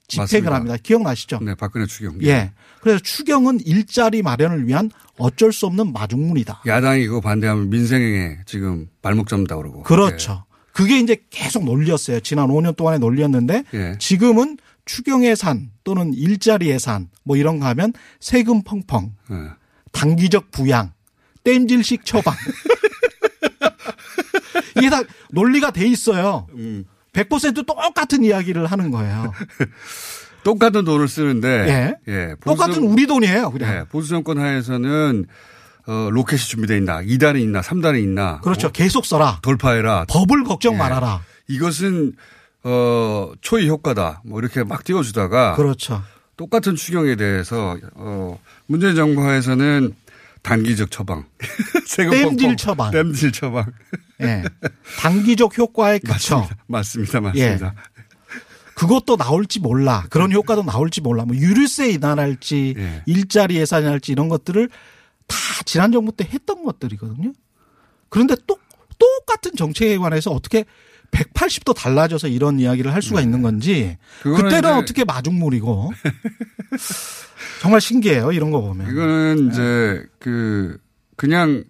[0.07, 0.53] 집행을.
[0.53, 0.77] 합니다.
[0.81, 1.39] 기억나시죠?
[1.41, 2.21] 네, 박근혜 추경.
[2.23, 2.51] 예.
[2.81, 6.61] 그래서 추경은 일자리 마련을 위한 어쩔 수 없는 마중물이다.
[6.67, 9.81] 야당이 그거 반대하면 민생에 지금 발목 잡는다 그러고.
[9.83, 10.44] 그렇죠.
[10.75, 12.19] 그게 이제 계속 논리였어요.
[12.19, 13.95] 지난 5년 동안의 논리였는데 예.
[13.97, 19.35] 지금은 추경 예산 또는 일자리 예산 뭐 이런 거 하면 세금 펑펑, 예.
[19.93, 20.91] 단기적 부양,
[21.45, 22.35] 땜질식 처방.
[24.77, 26.47] 이게 다 논리가 돼 있어요.
[26.55, 26.83] 음.
[27.13, 29.31] 100% 똑같은 이야기를 하는 거예요.
[30.43, 31.95] 똑같은 돈을 쓰는데 예.
[32.11, 33.49] 예, 보수 똑같은 정- 우리 돈이에요.
[33.51, 33.73] 그냥.
[33.73, 35.25] 예, 보수 정권 하에서는
[35.87, 38.39] 어, 로켓이 준비되어 있나, 2단이 있나, 3단이 있나.
[38.41, 38.67] 그렇죠.
[38.67, 38.71] 어?
[38.71, 39.39] 계속 써라.
[39.41, 40.05] 돌파해라.
[40.09, 40.77] 법을 걱정 예.
[40.77, 41.21] 말아라.
[41.47, 42.13] 이것은
[42.63, 44.21] 어, 초이 효과다.
[44.25, 46.01] 뭐 이렇게 막 띄워주다가 그렇죠.
[46.37, 49.93] 똑같은 추경에 대해서 어, 문재인 정부 하에서는
[50.41, 51.25] 단기적 처방,
[51.97, 52.91] 땜질 처방.
[52.91, 53.65] 땜질 처방.
[54.21, 54.43] 예.
[54.99, 56.47] 단기적 효과에 그쳐.
[56.67, 57.73] 맞습니다, 맞습니다.
[58.75, 60.05] 그것도 나올지 몰라.
[60.09, 61.25] 그런 효과도 나올지 몰라.
[61.25, 63.03] 뭐 유류세 인하할지 예.
[63.05, 64.69] 일자리 예산이 할지 이런 것들을
[65.27, 65.35] 다
[65.65, 67.33] 지난 정부 때 했던 것들이거든요.
[68.09, 68.57] 그런데 또
[68.97, 70.65] 똑같은 정책에 관해서 어떻게
[71.11, 74.31] 180도 달라져서 이런 이야기를 할 수가 있는 건지 네.
[74.31, 75.91] 그때는 이제- 어떻게 마중물이고
[77.61, 78.31] 정말 신기해요.
[78.31, 78.89] 이런 거 보면.
[78.91, 80.77] 이거는 이제 그
[81.15, 81.63] 그냥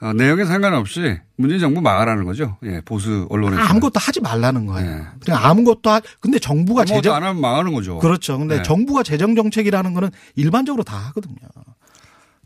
[0.00, 2.58] 어, 내용에 상관없이 문재인 정부 망하라는 거죠.
[2.64, 3.62] 예, 보수 언론에서.
[3.62, 5.06] 아무것도 하지 말라는 거예요.
[5.24, 7.98] 그냥 아무것도 하, 근데 정부가 아무것도 재정 안 하면 망하는 거죠.
[7.98, 8.38] 그렇죠.
[8.38, 8.62] 근데 네.
[8.62, 11.36] 정부가 재정 정책이라는 거는 일반적으로 다 하거든요.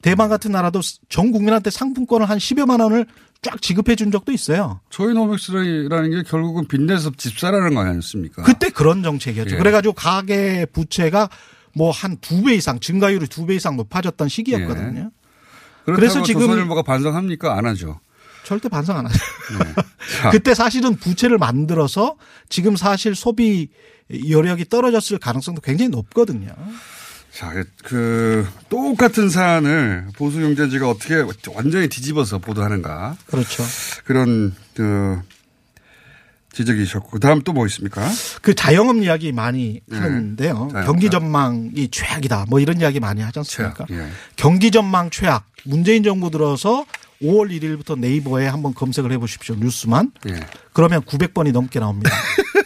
[0.03, 3.07] 대만 같은 나라도 전 국민한테 상품권을 한 10여만 원을
[3.43, 4.81] 쫙 지급해 준 적도 있어요.
[4.91, 8.43] 초이노믹스라는 게 결국은 빚내서 집 사라는 거 아니었습니까?
[8.43, 9.55] 그때 그런 정책이었죠.
[9.55, 9.59] 예.
[9.59, 11.29] 그래가지고 가계 부채가
[11.75, 15.11] 뭐 한 두 배 이상 증가율이 두 배 이상 높아졌던 시기였거든요.
[15.85, 17.57] 그렇다고 그래서 지금- 조선일보가 반성합니까?
[17.57, 18.01] 안 하죠.
[18.45, 19.19] 절대 반성 안 하죠.
[20.23, 22.17] 자, 그때 사실은 부채를 만들어서
[22.49, 23.69] 지금 사실 소비
[24.29, 26.49] 여력이 떨어졌을 가능성도 굉장히 높거든요.
[27.33, 27.53] 자,
[27.85, 31.15] 그 똑같은 사안을 보수 경제지가 어떻게
[31.55, 33.17] 완전히 뒤집어서 보도하는가?
[33.27, 33.63] 그렇죠.
[34.05, 35.21] 그런 그
[36.53, 38.07] 지적이 있었고 그다음 또 뭐 있습니까?
[38.43, 39.97] 그 자영업 이야기 많이 네.
[39.99, 40.69] 하는데요.
[40.73, 40.87] 자영업.
[40.87, 42.47] 경기 전망이 최악이다.
[42.49, 43.87] 뭐 이런 이야기 많이 하지 않습니까?
[43.91, 44.09] 예.
[44.37, 45.45] 경기 전망 최악.
[45.65, 46.85] 문재인 정부 들어서
[47.23, 49.55] 5월 1일부터 네이버에 한번 검색을 해 보십시오.
[49.55, 50.11] 뉴스만.
[50.29, 50.41] 예.
[50.73, 52.11] 그러면 900번이 넘게 나옵니다.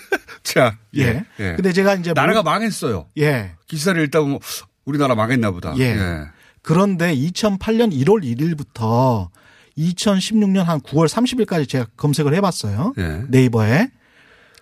[0.44, 1.24] 자, 예.
[1.40, 1.54] 예.
[1.57, 3.07] 근데 제가 이제 나라가 뭐- 망했어요.
[3.18, 3.52] 예.
[3.66, 4.38] 기사를 읽다 보면
[4.85, 5.74] 우리나라 망했나 보다.
[5.78, 5.96] 예.
[6.62, 9.28] 그런데 2008년 1월 1일부터
[9.76, 12.94] 2016년 한 9월 30일까지 제가 검색을 해봤어요.
[12.98, 13.22] 예.
[13.28, 13.88] 네이버에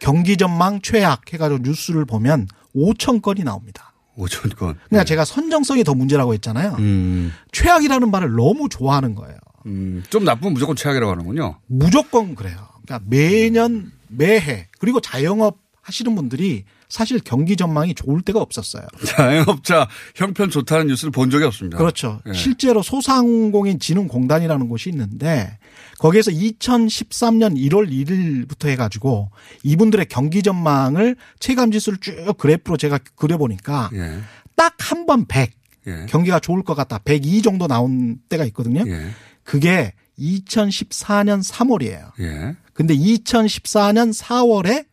[0.00, 3.92] 경기 전망 최악 해가지고 뉴스를 보면 5천 건이 나옵니다.
[4.16, 4.78] 5천 건.
[4.88, 6.76] 그러니까 제가 선정성이 더 문제라고 했잖아요.
[6.78, 9.36] 음, 최악이라는 말을 너무 좋아하는 거예요.
[9.66, 11.56] 음, 좀 나쁘면 무조건 최악이라고 하는군요.
[11.66, 12.56] 무조건 그래요.
[12.84, 18.84] 그러니까 매년 매해 그리고 자영업 하시는 분들이 사실 경기 전망이 좋을 때가 없었어요.
[19.04, 21.76] 자영업자 형편 좋다는 뉴스를 본 적이 없습니다.
[21.76, 22.20] 그렇죠.
[22.28, 22.32] 예.
[22.32, 25.58] 실제로 소상공인 진흥공단이라는 곳이 있는데
[25.98, 29.30] 거기에서 2013년 1월 1일부터 해가지고
[29.64, 34.20] 이분들의 경기 전망을 체감 지수를 쭉 그래프로 제가 그려보니까 예.
[34.56, 35.50] 딱한 번 100
[35.88, 36.06] 예.
[36.08, 36.98] 경기가 좋을 것 같다.
[36.98, 38.84] 102 정도 나온 때가 있거든요.
[38.86, 39.10] 예.
[39.42, 42.12] 그게 2014년 3월이에요.
[42.20, 42.56] 예.
[42.72, 44.91] 근데 2014년 4월에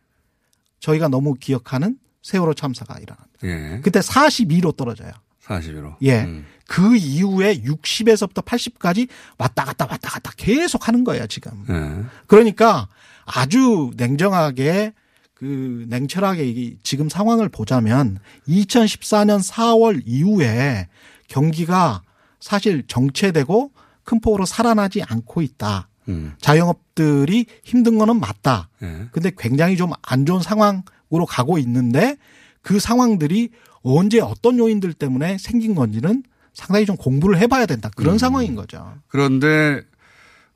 [0.80, 3.38] 저희가 너무 기억하는 세월호 참사가 일어납니다.
[3.44, 3.80] 예.
[3.82, 5.12] 그때 42로 떨어져요.
[5.44, 5.96] 41호.
[6.02, 6.22] 예.
[6.22, 6.46] 음.
[6.66, 11.64] 그 이후에 60에서부터 80까지 왔다 갔다 왔다 갔다 계속 하는 거예요, 지금.
[11.68, 12.04] 예.
[12.26, 12.88] 그러니까
[13.24, 14.92] 아주 냉정하게
[15.34, 20.88] 그 냉철하게 이 지금 상황을 보자면 2014년 4월 이후에
[21.28, 22.02] 경기가
[22.40, 23.72] 사실 정체되고
[24.04, 25.88] 큰 폭으로 살아나지 않고 있다.
[26.08, 26.32] 음.
[26.40, 28.68] 자영업들이 힘든 거는 맞다.
[28.82, 29.06] 예.
[29.12, 32.16] 근데 굉장히 좀 안 좋은 상황으로 가고 있는데
[32.62, 33.50] 그 상황들이
[33.82, 37.90] 언제 어떤 요인들 때문에 생긴 건지는 상당히 좀 공부를 해봐야 된다.
[37.96, 38.18] 그런 음.
[38.18, 38.94] 상황인 거죠.
[39.08, 39.82] 그런데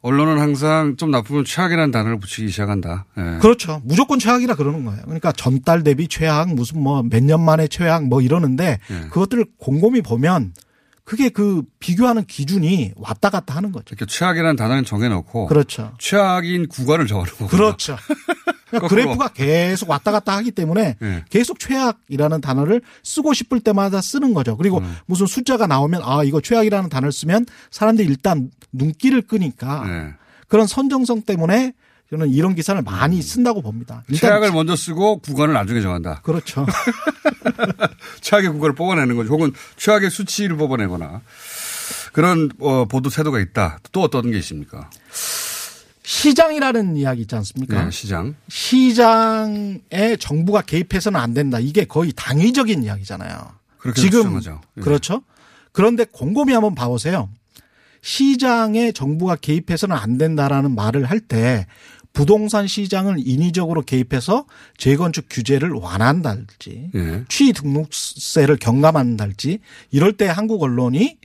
[0.03, 3.07] 언론은 항상 좀 나쁘면 최악이라는 단어를 붙이기 시작한다.
[3.17, 3.39] 예.
[3.41, 3.81] 그렇죠.
[3.85, 5.01] 무조건 최악이라 그러는 거예요.
[5.05, 9.09] 그러니까 전달 대비 최악, 무슨 뭐 몇 년 만에 최악 뭐 이러는데 예.
[9.09, 10.53] 그것들을 곰곰이 보면
[11.05, 13.85] 그게 그 비교하는 기준이 왔다 갔다 하는 거죠.
[13.91, 15.93] 이렇게 최악이라는 단어는 정해놓고 그렇죠.
[15.99, 17.33] 최악인 구간을 정하는.
[17.49, 17.97] 그렇죠.
[18.71, 18.89] 그러니까.
[18.89, 21.25] 그래프가 계속 왔다 갔다 하기 때문에 예.
[21.31, 24.57] 계속 최악이라는 단어를 쓰고 싶을 때마다 쓰는 거죠.
[24.57, 24.97] 그리고 음.
[25.07, 30.15] 무슨 숫자가 나오면 아 이거 최악이라는 단어를 쓰면 사람들이 일단 눈길을 끄니까 예.
[30.49, 31.75] 그런 선정성 때문에
[32.11, 34.05] 저는 이런 기사를 많이 쓴다고 봅니다.
[34.15, 36.21] 최악을 먼저 쓰고 구간을 나중에 정한다.
[36.23, 36.67] 그렇죠.
[38.21, 39.33] 최악의 구간을 뽑아내는 거죠.
[39.33, 41.23] 혹은 최악의 수치를 뽑아내거나
[42.13, 43.79] 그런 어, 보도 태도가 있다.
[43.93, 44.91] 또 어떤 게 있습니까?
[46.03, 47.85] 시장이라는 이야기 있지 않습니까?
[47.85, 48.35] 네, 시장.
[48.49, 51.59] 시장에 정부가 개입해서는 안 된다.
[51.59, 53.53] 이게 거의 당위적인 이야기잖아요.
[53.97, 54.41] 지금.
[54.77, 54.81] 예.
[54.81, 55.23] 그렇죠.
[55.73, 57.31] 그런데 곰곰이 한번 봐보세요.
[58.03, 61.67] 시장에 정부가 개입해서는 안 된다라는 말을 할 때
[62.15, 64.47] 부동산 시장을 인위적으로 개입해서
[64.79, 67.25] 재건축 규제를 완화한다든지 예.
[67.29, 69.59] 취등록세를 경감한다든지
[69.91, 71.19] 이럴 때 한국 언론이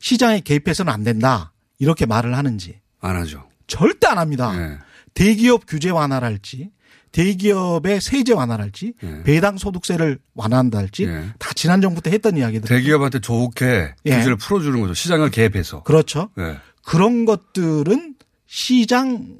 [0.00, 3.48] 시장에 개입해서는 안 된다 이렇게 말을 하는지 안 하죠.
[3.68, 4.52] 절대 안 합니다.
[4.58, 4.78] 예.
[5.14, 6.70] 대기업 규제 완화랄지
[7.12, 9.22] 대기업의 세제 완화랄지 예.
[9.22, 11.24] 배당 소득세를 완화한다할지 예.
[11.38, 12.68] 다 지난 정부 때 했던 이야기들.
[12.68, 14.10] 대기업한테 좋게 예.
[14.10, 14.92] 규제를 풀어주는 거죠.
[14.92, 15.84] 시장을 개입해서.
[15.84, 16.30] 그렇죠.
[16.38, 16.56] 예.
[16.84, 18.16] 그런 것들은
[18.48, 19.38] 시장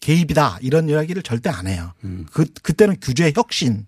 [0.00, 1.92] 개입이다 이런 이야기를 절대 안 해요.
[2.04, 2.26] 음.
[2.32, 3.86] 그 그때는 규제 혁신.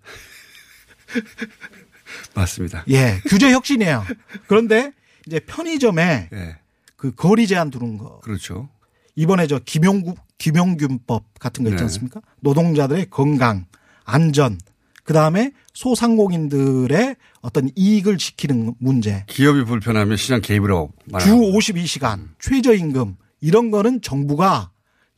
[2.35, 2.83] 맞습니다.
[2.89, 4.05] 예, 규제 혁신이에요.
[4.47, 4.91] 그런데
[5.27, 6.57] 이제 편의점에 예.
[6.95, 8.19] 그 거리 제한 두는 거.
[8.19, 8.69] 그렇죠.
[9.15, 11.83] 이번에 저 김용구 김용균법 같은 거 있지 네.
[11.83, 12.21] 않습니까?
[12.39, 13.65] 노동자들의 건강,
[14.03, 14.57] 안전,
[15.03, 19.23] 그 다음에 소상공인들의 어떤 이익을 지키는 문제.
[19.27, 24.70] 기업이 불편하면 시장 개입을 하고 주 말하는 52시간, 최저임금 이런 거는 정부가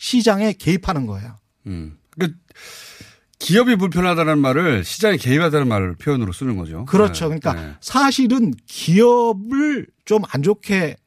[0.04, 1.38] 시장에 개입하는 거예요.
[1.66, 1.98] 음.
[2.10, 2.38] 그러니까
[3.40, 6.84] 기업이 불편하다는 말을 시장에 개입하다는 말을 표현으로 쓰는 거죠.
[6.86, 7.30] 그렇죠.
[7.30, 7.40] 네.
[7.40, 7.76] 그러니까 네.
[7.80, 10.98] 사실은 기업을 좀 안 좋게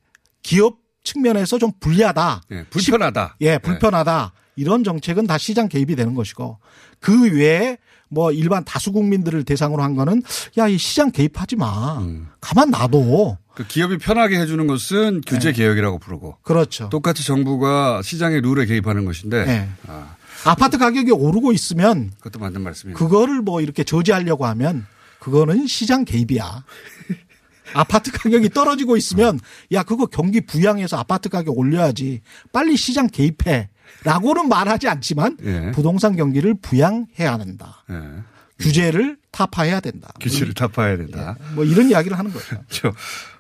[0.43, 2.41] 기업 측면에서 좀 불리하다.
[2.53, 3.37] 예, 불편하다.
[3.43, 4.33] 예, 불편하다.
[4.57, 6.59] 이런 정책은 다 시장 개입이 되는 것이고
[7.01, 10.23] 그 외에 뭐 일반 다수 국민들을 대상으로 한 거는
[10.59, 11.99] 야, 이 시장 개입하지 마.
[11.99, 12.29] 음.
[12.41, 13.39] 가만 놔둬.
[13.55, 15.59] 그 기업이 편하게 해주는 것은 규제 네.
[15.59, 16.89] 개혁이라고 부르고 그렇죠.
[16.91, 19.69] 똑같이 정부가 시장의 룰에 개입하는 것인데 네.
[19.87, 20.15] 아,
[20.45, 22.97] 아파트 가격이 오르고 있으면 그것도 맞는 말씀이에요.
[22.97, 24.87] 그거를 뭐 이렇게 저지하려고 하면
[25.21, 26.65] 그거는 시장 개입이야.
[27.75, 29.41] 아파트 가격이 떨어지고 있으면
[29.73, 32.21] 야 그거 경기 부양해서 아파트 가격 올려야지
[32.53, 33.69] 빨리 시장 개입해
[34.05, 35.71] 라고는 말하지 않지만 예.
[35.73, 37.85] 부동산 경기를 부양해야 한다.
[37.91, 38.23] 예.
[38.59, 40.13] 규제를 타파해야 된다.
[40.21, 41.37] 규제를 타파해야 된다.
[41.55, 42.57] 뭐 이런 이야기를 하는 거죠.
[42.69, 42.93] 저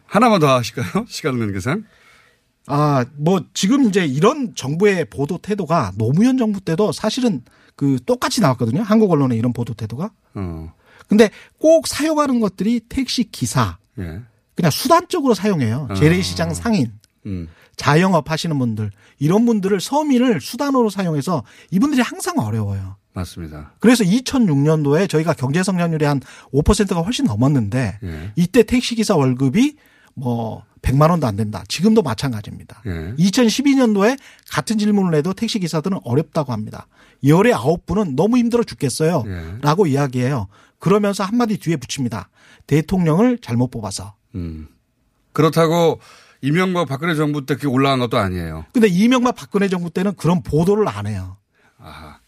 [0.06, 1.06] 하나만 더 하실까요?
[1.08, 1.84] 시간 관계상.
[2.66, 7.42] 아, 뭐 지금 이제 이런 정부의 보도 태도가 노무현 정부 때도 사실은
[7.76, 8.82] 그 똑같이 나왔거든요.
[8.82, 10.10] 한국 언론의 이런 보도 태도가.
[10.34, 10.72] 어.
[11.08, 14.20] 근데 꼭 사용하는 것들이 택시 기사, 예.
[14.54, 15.86] 그냥 수단적으로 사용해요.
[15.90, 15.94] 아.
[15.94, 16.92] 재래시장 상인,
[17.26, 17.48] 음.
[17.76, 22.96] 자영업 하시는 분들, 이런 분들을 서민을 수단으로 사용해서 이분들이 항상 어려워요.
[23.16, 23.72] 맞습니다.
[23.80, 26.20] 그래서 2006년도에 저희가 경제 성장률이 한
[26.52, 28.32] 5%가 훨씬 넘었는데 예.
[28.36, 29.76] 이때 택시 기사 월급이
[30.14, 31.64] 뭐 100만 원도 안 된다.
[31.68, 32.82] 지금도 마찬가지입니다.
[32.86, 33.14] 예.
[33.18, 34.18] 2012년도에
[34.50, 36.86] 같은 질문을 해도 택시 기사들은 어렵다고 합니다.
[37.24, 39.24] 열의 아홉 분은 너무 힘들어 죽겠어요.
[39.26, 39.58] 예.
[39.62, 40.48] 라고 이야기해요.
[40.78, 42.28] 그러면서 한마디 뒤에 붙입니다.
[42.66, 44.14] 대통령을 잘못 뽑아서.
[44.34, 44.68] 음.
[45.32, 46.00] 그렇다고
[46.46, 48.66] 이명박 박근혜 정부 때 그게 올라간 것도 아니에요.
[48.72, 51.36] 근데 이명박 박근혜 정부 때는 그런 보도를 안 해요.
[51.78, 52.18] 아하.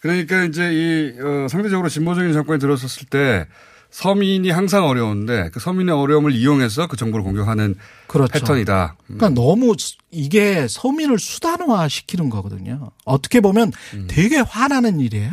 [0.00, 3.46] 그러니까 이제 이 어, 상대적으로 진보적인 정권이 들어섰을 때
[3.90, 7.74] 서민이 항상 어려운데 그 서민의 어려움을 이용해서 그 정부를 공격하는
[8.06, 8.32] 그렇죠.
[8.32, 8.96] 패턴이다.
[9.04, 9.74] 그러니까 너무
[10.10, 12.90] 이게 서민을 수단화 시키는 거거든요.
[13.04, 13.72] 어떻게 보면
[14.06, 15.32] 되게 화나는 일이에요.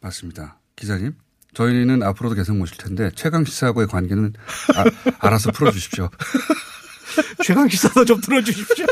[0.00, 0.58] 맞습니다.
[0.76, 1.14] 기자님.
[1.54, 4.34] 저희는 앞으로도 계속 모실 텐데 최강 시사하고의 관계는
[4.76, 4.84] 아,
[5.18, 6.08] 알아서 풀어주십시오.
[7.42, 8.86] 최강 시사도 좀 들어주십시오.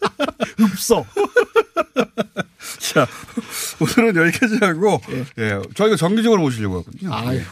[0.60, 1.06] 읍소.
[2.78, 3.06] 자,
[3.80, 5.00] 오늘은 여기까지 하고,
[5.38, 5.60] 예.
[5.74, 7.12] 저희가 정기적으로 모시려고 하거든요.
[7.14, 7.38] 아유.
[7.38, 7.44] 예.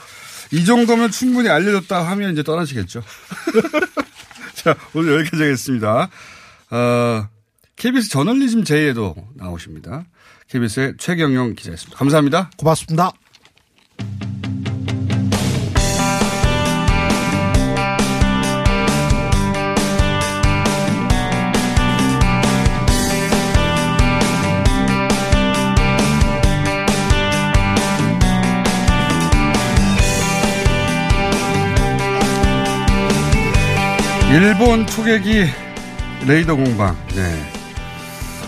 [0.53, 3.03] 이 정도면 충분히 알려줬다 하면 이제 떠나시겠죠.
[4.55, 6.11] 자, 오늘 여기까지 하겠습니다.
[6.71, 7.29] 어,
[7.77, 10.05] KBS 저널리즘 제의에도 나오십니다.
[10.49, 11.97] KBS의 최경영 기자였습니다.
[11.99, 12.51] 감사합니다.
[12.59, 13.13] 고맙습니다.
[34.33, 35.45] 일본 초계기
[36.27, 36.97] 레이더 공방.
[37.09, 37.53] 네.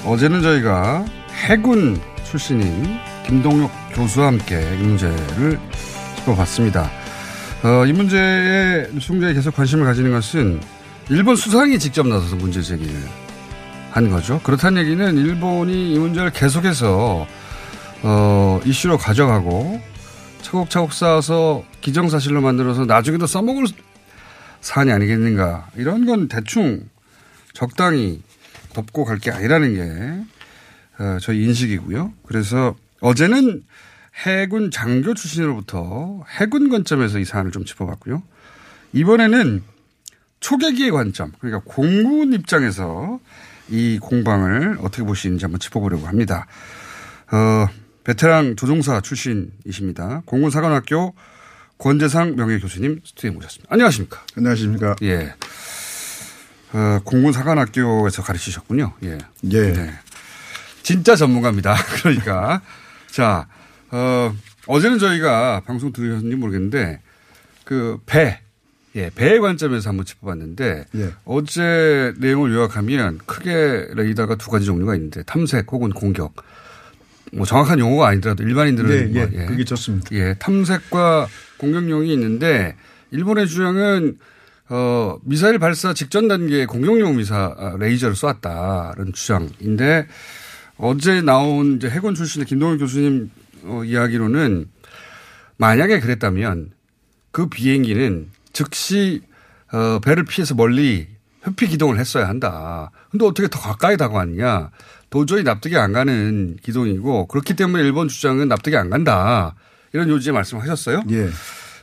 [0.07, 1.05] 어제는 저희가
[1.47, 5.61] 해군 출신인 김동혁 교수와 함께 이 문제를
[6.16, 6.91] 짚어봤습니다.
[7.64, 10.59] 어, 이 문제에 뉴스공장에 계속 관심을 가지는 것은
[11.11, 12.95] 일본 수상이 직접 나서서 문제 제기를
[13.91, 14.41] 한 거죠.
[14.43, 17.26] 그렇다는 얘기는 일본이 이 문제를 계속해서
[18.03, 19.82] 어, 이슈로 가져가고
[20.41, 23.66] 차곡차곡 쌓아서 기정사실로 만들어서 나중에도 써먹을
[24.65, 25.69] 사안이 아니겠는가.
[25.77, 26.89] 이런 건 대충
[27.53, 28.23] 적당히
[28.73, 32.12] 덮고 갈 게 아니라는 게 어, 저희 인식이고요.
[32.27, 33.62] 그래서 어제는
[34.27, 38.23] 해군 장교 출신으로부터 해군 관점에서 이 사안을 좀 짚어봤고요.
[38.95, 39.62] 이번에는
[40.41, 43.21] 초계기의 관점, 그러니까 공군 입장에서
[43.69, 46.47] 이 공방을 어떻게 보시는지 한번 짚어보려고 합니다.
[47.33, 47.67] 어,
[48.05, 50.23] 베테랑 조종사 출신이십니다.
[50.27, 51.15] 공군사관학교
[51.85, 53.70] 권재상 명예교수님 스튜디오에 모셨습니다.
[53.70, 54.22] 안녕하십니까.
[54.39, 54.97] 안녕하십니까.
[55.03, 55.35] 예.
[56.72, 58.95] 어, 공군사관학교에서 가르치셨군요.
[59.03, 59.18] 예.
[59.51, 59.72] 예.
[59.74, 59.91] 네.
[60.82, 61.76] 진짜 전문가입니다.
[62.01, 62.62] 그러니까.
[63.11, 63.47] 자,
[63.91, 64.35] 어,
[64.66, 67.03] 어제는 저희가 방송 들으셨는지 모르겠는데
[67.64, 68.41] 그 배,
[68.97, 71.12] 예, 배의 관점에서 한번 짚어봤는데 예.
[71.26, 76.35] 어제 내용을 요약하면 크게 레이더가 두 가지 종류가 있는데 탐색 혹은 공격.
[77.35, 80.09] 뭐 정확한 용어가 아니더라도 일반인들은 네, 뭐, 예, 그게 좋습니다.
[80.12, 81.28] 예, 탐색과
[81.59, 82.76] 공격용이 있는데
[83.11, 84.18] 일본의 주장은
[84.70, 90.07] 어, 미사일 발사 직전 단계에 공격용 미사 아, 레이저를 쏘았다는 주장인데
[90.78, 93.30] 어제 나온 이제 해군 출신의 김동현 교수님
[93.64, 94.68] 어, 이야기로는
[95.57, 96.72] 만약에 그랬다면
[97.30, 99.22] 그 비행기는 즉시
[99.72, 101.09] 어, 배를 피해서 멀리
[101.46, 102.90] 회피 기동을 했어야 한다.
[103.11, 104.70] 근데 어떻게 더 가까이 다가왔냐?
[105.11, 109.55] 도저히 납득이 안 가는 기동이고 그렇기 때문에 일본 주장은 납득이 안 간다.
[109.95, 111.05] 이런 요지의 말씀하셨어요.
[111.11, 111.28] 예.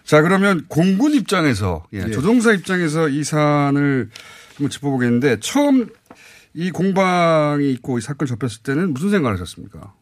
[0.04, 2.12] 자 그러면 공군 입장에서 예, 예.
[2.12, 4.10] 조종사 입장에서 이 사안을
[4.56, 5.88] 한번 짚어보겠는데 처음
[6.54, 9.94] 이 공방이 있고 이 사건 접했을 때는 무슨 생각을 하셨습니까?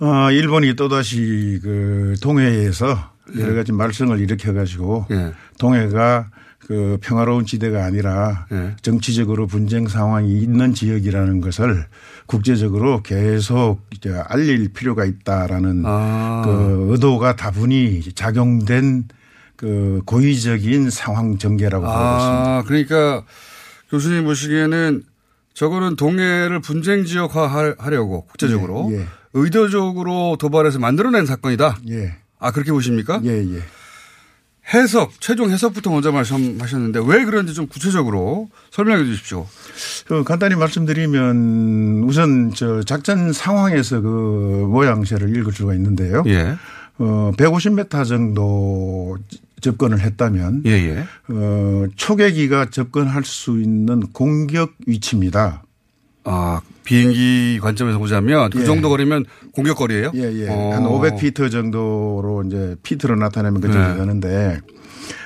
[0.00, 3.54] 어, 일본이 또다시 그 동해에서 여러 예.
[3.54, 5.34] 가지 말썽을 일으켜 가지고 예.
[5.58, 6.30] 동해가
[6.66, 8.74] 그 평화로운 지대가 아니라 예.
[8.80, 11.86] 정치적으로 분쟁 상황이 있는 지역이라는 것을
[12.26, 16.42] 국제적으로 계속 이제 알릴 필요가 있다라는 아.
[16.44, 19.08] 그 의도가 다분히 작용된
[19.56, 22.56] 그 고의적인 상황 전개라고 보고 있습니다.
[22.56, 23.24] 아 그러니까
[23.90, 25.02] 교수님 보시기에는
[25.52, 29.06] 저거는 동해를 분쟁 지역화하려고 국제적으로 예, 예.
[29.34, 31.78] 의도적으로 도발해서 만들어낸 사건이다.
[31.90, 32.16] 예.
[32.38, 33.20] 아 그렇게 보십니까?
[33.24, 33.60] 예, 예.
[34.72, 39.46] 해석 최종 해석부터 먼저 말씀하셨는데 왜 그런지 좀 구체적으로 설명해 주십시오.
[40.06, 44.08] 그 간단히 말씀드리면 우선 저 작전 상황에서 그
[44.70, 46.22] 모양새를 읽을 수가 있는데요.
[46.26, 46.56] 예.
[46.96, 49.18] 어 150m 정도
[49.60, 51.04] 접근을 했다면 예, 예.
[51.28, 55.64] 어 초계기가 접근할 수 있는 공격 위치입니다.
[56.24, 58.64] 아 비행기 관점에서 보자면 그 예.
[58.64, 60.12] 정도 거리면 공격 거리예요?
[60.14, 60.48] 예, 예.
[60.48, 60.70] 어.
[60.72, 63.96] 한 500피트 정도로 이제 피트로 나타내면 그 정도 네.
[63.96, 64.60] 되는데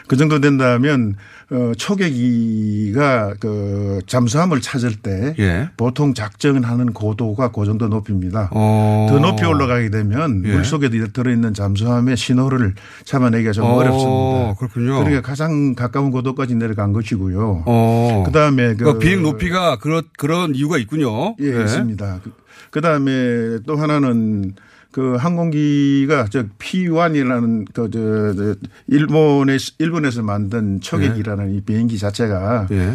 [0.06, 1.16] 그 정도 된다면
[1.50, 5.70] 어 초계기가 그 잠수함을 찾을 때 예.
[5.78, 8.50] 보통 작전하는 고도가 그 정도 높입니다.
[8.52, 9.06] 어.
[9.08, 10.52] 더 높이 올라가게 되면 예.
[10.52, 12.74] 물 속에 들어있는 잠수함의 신호를
[13.04, 14.98] 잡아내기가 좀 어, 어, 렵습니다 그렇군요.
[14.98, 17.62] 그러니까 가장 가까운 고도까지 내려간 것이고요.
[17.64, 18.22] 어.
[18.26, 21.34] 그다음에 그 그러니까 비행 높이가 그런 그런 이유가 있군요.
[21.40, 21.64] 예, 네.
[21.64, 22.20] 있습니다.
[22.70, 24.54] 그 다음에 또 하나는
[24.90, 32.92] 그 항공기가 저 P1이라는 그저 일본에 일본에서 만든 초계기라는 이 비행기 자체가 예.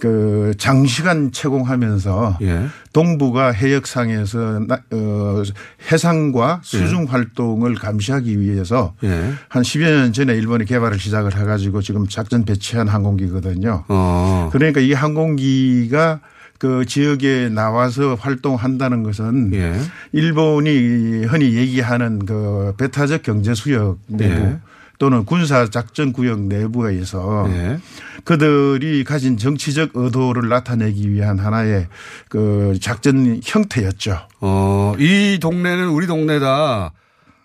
[0.00, 2.66] 그 장시간 채공하면서 예.
[2.92, 5.42] 동부가 해역상에서 나- 어,
[5.90, 9.32] 해상과 수중 활동을 감시하기 위해서 예.
[9.48, 13.84] 한 10여 년 전에 일본이 개발을 시작을 해가지고 지금 작전 배치한 항공기거든요.
[13.88, 14.50] 어.
[14.52, 16.20] 그러니까 이 항공기가
[16.58, 19.78] 그 지역에 나와서 활동한다는 것은 예.
[20.12, 24.58] 일본이 흔히 얘기하는 그 배타적 경제 수역 내부 예.
[24.98, 27.78] 또는 군사 작전 구역 내부에서 예.
[28.24, 31.88] 그들이 가진 정치적 의도를 나타내기 위한 하나의
[32.28, 34.18] 그 작전 형태였죠.
[34.40, 36.92] 어, 이 동네는 우리 동네다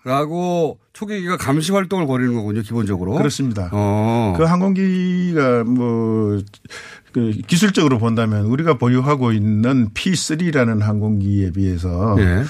[0.05, 3.13] 라고 초계기가 감시 활동을 벌이는 거군요, 기본적으로.
[3.13, 3.69] 그렇습니다.
[3.73, 4.33] 어.
[4.37, 6.39] 그 항공기가 뭐,
[7.11, 12.43] 그 기술적으로 본다면 우리가 보유하고 있는 P3라는 항공기에 비해서 예.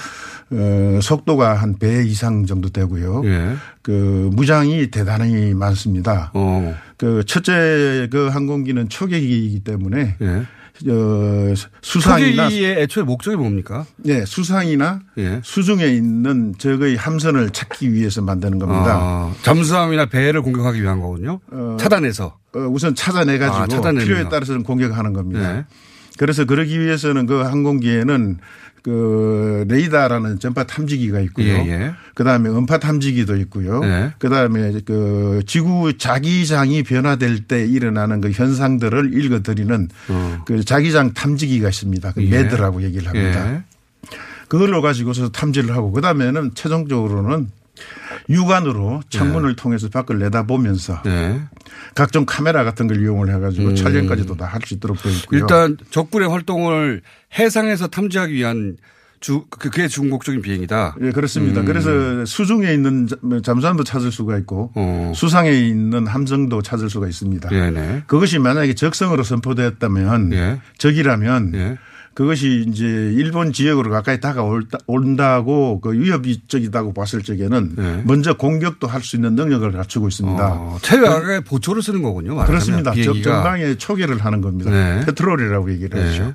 [0.52, 3.22] 어, 속도가 한 배 이상 정도 되고요.
[3.24, 3.54] 예.
[3.82, 6.30] 그 무장이 대단히 많습니다.
[6.34, 6.74] 어.
[6.96, 10.42] 그 첫째 그 항공기는 초계기이기 때문에 예.
[10.88, 13.84] 어, 수상이나 초계기의 애초에 목적이 뭡니까?
[13.96, 15.40] 네, 수상이나 예.
[15.44, 18.98] 수중에 있는 적의 함선을 찾기 위해서 만드는 겁니다.
[19.00, 21.40] 아, 잠수함이나 배를 공격하기 위한 거군요.
[21.50, 22.38] 어, 차단해서.
[22.54, 24.28] 어, 우선 찾아내 가지고 아, 필요에 거.
[24.30, 25.52] 따라서는 공격하는 겁니다.
[25.52, 25.64] 네.
[26.18, 28.38] 그래서 그러기 위해서는 그 항공기에는
[28.82, 31.46] 그 레이더라는 전파 탐지기가 있고요.
[31.46, 31.92] 예, 예.
[32.14, 33.80] 그다음에 음파 탐지기도 있고요.
[33.80, 34.12] 네.
[34.18, 39.88] 그다음에 그 지구 자기장이 변화될 때 일어나는 그 현상들을 읽어드리는
[40.46, 42.12] 그 자기장 탐지기가 있습니다.
[42.12, 42.30] 그 예.
[42.30, 43.54] 매드라고 얘기를 합니다.
[43.54, 43.62] 예.
[44.48, 47.50] 그걸로 가지고서 탐지를 하고 그다음에는 최종적으로는
[48.28, 51.40] 육안으로 창문을 통해서 밖을 내다보면서 네.
[51.94, 53.76] 각종 카메라 같은 걸 이용을 해가지고 음.
[53.76, 55.40] 촬영까지도 다 할 수 있도록 되어 있고요.
[55.40, 57.02] 일단 적군의 활동을
[57.38, 58.76] 해상에서 탐지하기 위한
[59.20, 60.96] 주, 그- 그게 중국적인 비행이다.
[61.02, 61.60] 예, 그렇습니다.
[61.60, 61.66] 음.
[61.66, 65.12] 그래서 수중에 있는 잠- 뭐 잠수함도 찾을 수가 있고 어.
[65.14, 67.50] 수상에 있는 함정도 찾을 수가 있습니다.
[67.50, 68.04] 네네.
[68.06, 70.60] 그것이 만약에 적성으로 선포되었다면 예.
[70.78, 71.76] 적이라면 예.
[72.20, 78.02] 그것이 이제 일본 지역으로 가까이 다가온다고 그 위협적이다고 봤을 적에는 예.
[78.04, 80.46] 먼저 공격도 할 수 있는 능력을 갖추고 있습니다.
[80.52, 82.36] 어, 최악의 보초를 쓰는 거군요.
[82.44, 82.90] 그렇습니다.
[82.90, 83.30] 적- 비행기가.
[83.36, 84.70] 정강에 초계를 하는 겁니다.
[84.70, 85.00] 네.
[85.06, 86.10] 페트롤이라고 얘기를 네.
[86.10, 86.34] 하죠.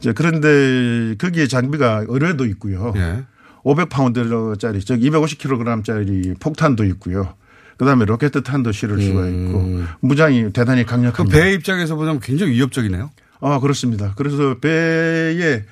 [0.00, 2.92] 이제 그런데 거기에 장비가 의뢰도 있고요.
[2.96, 3.24] 예.
[3.64, 7.32] 500파운드짜리, 즉 250kg짜리 폭탄도 있고요.
[7.78, 11.38] 그다음에 로켓 탄도 실을 수가 있고 무장이 대단히 그 강력합니다.
[11.38, 13.10] 배 입장에서 보자면 굉장히 위협적이네요.
[13.40, 14.12] 아 그렇습니다.
[14.16, 15.64] 그래서 배에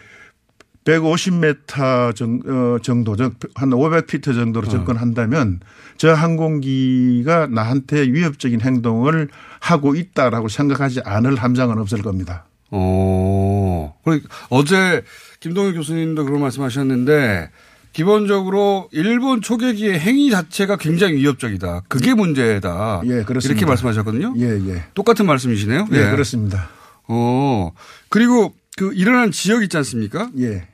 [0.85, 4.33] 150m 정, 어, 정도, 즉, 한 500피트 어.
[4.35, 5.61] 정도로 접근한다면
[5.97, 9.29] 저 항공기가 나한테 위협적인 행동을
[9.61, 12.45] 하고 있다라고 생각하지 않을 함장은 없을 겁니다.
[12.71, 13.95] 어.
[14.05, 15.03] 그러니까 어제
[15.41, 17.51] 김동일 교수님도 그런 말씀 하셨는데
[17.93, 21.83] 기본적으로 일본 초계기의 행위 자체가 굉장히 위협적이다.
[21.89, 23.03] 그게 문제다.
[23.05, 23.53] 예, 그렇습니다.
[23.53, 24.35] 이렇게 말씀하셨거든요.
[24.39, 24.85] 예, 예.
[24.95, 25.87] 똑같은 말씀이시네요.
[25.93, 26.69] 예, 그렇습니다.
[27.09, 27.73] 어.
[28.09, 30.31] 그리고 그 일어난 지역 있지 않습니까?
[30.39, 30.67] 예.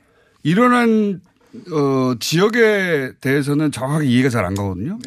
[0.43, 1.21] 일어난
[1.73, 4.99] 어, 지역에 대해서는 정확하게 이해가 잘 안 가거든요.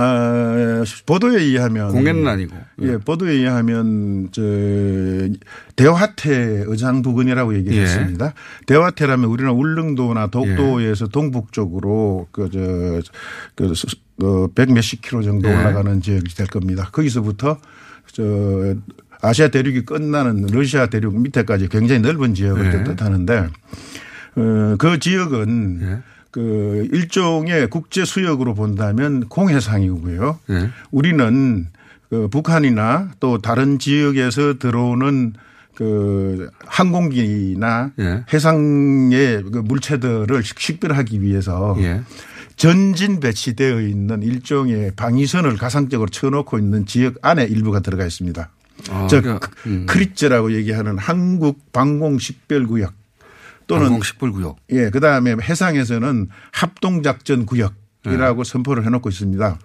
[0.00, 2.54] 아, 보도에 의하면 공개는 아니고.
[2.82, 4.40] 예, 보도에 의하면 저
[5.74, 7.58] 대화태 의장 부근이라고 예.
[7.58, 8.32] 얘기했습니다.
[8.66, 15.54] 대화태라면 우리는 울릉도나 독도에서 동북쪽으로 그저그100 몇십 킬로 정도 예.
[15.54, 16.88] 올라가는 지역이 될 겁니다.
[16.92, 17.58] 거기서부터
[18.12, 18.22] 저
[19.20, 22.84] 아시아 대륙이 끝나는 러시아 대륙 밑에까지 굉장히 넓은 지역을 예.
[22.84, 23.48] 뜻하는데
[24.36, 25.98] 어, 그 지역은 예.
[26.30, 30.38] 그 일종의 국제 수역으로 본다면 공해상이고요.
[30.50, 30.70] 예.
[30.90, 31.66] 우리는
[32.10, 35.32] 그 북한이나 또 다른 지역에서 들어오는
[35.74, 38.24] 그 항공기나 예.
[38.32, 42.02] 해상의 그 물체들을 식- 식별하기 위해서 예.
[42.56, 48.50] 전진 배치되어 있는 일종의 방위선을 가상적으로 쳐놓고 있는 지역 안에 일부가 들어가 있습니다.
[48.90, 49.86] 아, 즉 그러니까, 음.
[49.86, 52.92] 크리츠라고 얘기하는 한국 방공 식별구역
[53.66, 54.56] 또는 방공 식별구역.
[54.72, 57.44] 예, 그 다음에 해상에서는 합동작전 네.
[57.46, 59.58] 구역이라고 선포를 해놓고 있습니다.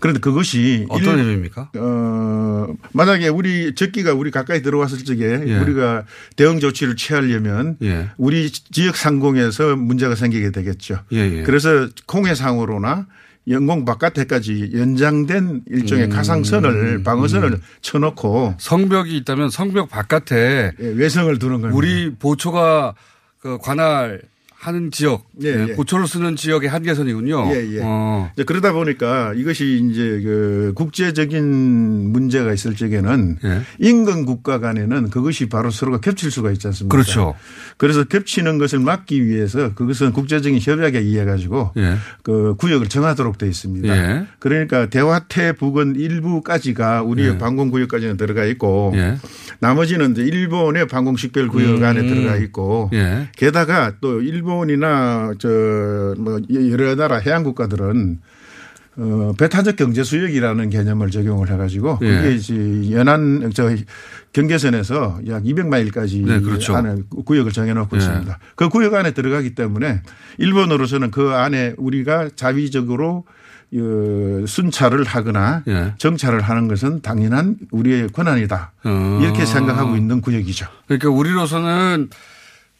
[0.00, 1.70] 그런데 그것이 어떤 일- 의미입니까?
[1.76, 5.58] 어, 만약에 우리 적기가 우리 가까이 들어왔을 적에 예.
[5.58, 8.10] 우리가 대응 조치를 취하려면 예.
[8.18, 10.98] 우리 지역 상공에서 문제가 생기게 되겠죠.
[11.12, 11.42] 예, 예.
[11.44, 13.06] 그래서 공해상으로나
[13.48, 16.10] 영공 바깥에까지 연장된 일종의 음.
[16.10, 17.62] 가상선을 방어선을 음.
[17.80, 21.76] 쳐놓고 성벽이 있다면 성벽 바깥에 예, 외성을 두는 겁니다.
[21.76, 22.94] 우리 보초가
[23.38, 24.22] 그 관할
[24.62, 25.74] 하는 지역, 예, 예, 예.
[25.74, 27.50] 보초를 쓰는 지역의 한계선이군요.
[27.52, 27.80] 예, 예.
[27.82, 28.30] 어.
[28.32, 31.42] 이제 그러다 보니까 이것이 이제 그 국제적인
[32.12, 33.62] 문제가 있을 적에는 예.
[33.80, 36.94] 인근 국가 간에는 그것이 바로 서로가 겹칠 수가 있지 않습니까?
[36.94, 37.34] 그렇죠.
[37.76, 41.96] 그래서 겹치는 것을 막기 위해서 그것은 국제적인 협약에 의해 가지고 예.
[42.22, 43.88] 그 구역을 정하도록 되어 있습니다.
[43.96, 44.26] 예.
[44.38, 47.38] 그러니까 대화태 부근 일부까지가 우리의 예.
[47.38, 49.16] 방공 구역까지는 들어가 있고 예.
[49.58, 51.84] 나머지는 이제 일본의 방공 식별 구역 음.
[51.84, 53.26] 안에 들어가 있고 예.
[53.34, 58.20] 게다가 또 일본 이나 저뭐 여러 나라 해양 국가들은
[58.96, 62.16] 어, 배타적 경제 수역이라는 개념을 적용을 해가지고 예.
[62.16, 63.74] 그게 이제 연안 저
[64.32, 66.76] 경계선에서 약 200마일까지 네, 그렇죠.
[66.76, 67.98] 안에 구역을 정해놓고 예.
[67.98, 68.38] 있습니다.
[68.54, 70.02] 그 구역 안에 들어가기 때문에
[70.38, 73.24] 일본으로서는 그 안에 우리가 자위적으로
[73.74, 75.94] 어, 순찰을 하거나 예.
[75.96, 78.72] 정찰을 하는 것은 당연한 우리의 권한이다.
[78.84, 79.18] 어.
[79.22, 80.66] 이렇게 생각하고 있는 구역이죠.
[80.86, 82.10] 그러니까 우리로서는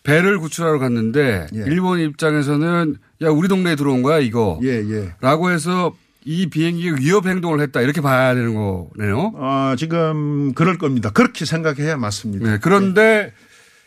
[0.03, 1.59] 배를 구출하러 갔는데 예.
[1.66, 4.59] 일본 입장에서는 야 우리 동네에 들어온 거야 이거.
[4.62, 5.12] 예, 예.
[5.20, 5.94] 라고 해서
[6.24, 9.32] 이 비행기가 위협 행동을 했다 이렇게 봐야 되는 거네요.
[9.34, 11.11] 어, 지금 그럴 겁니다.
[11.11, 12.50] 그렇게 생각해야 맞습니다.
[12.50, 13.32] 네, 그런데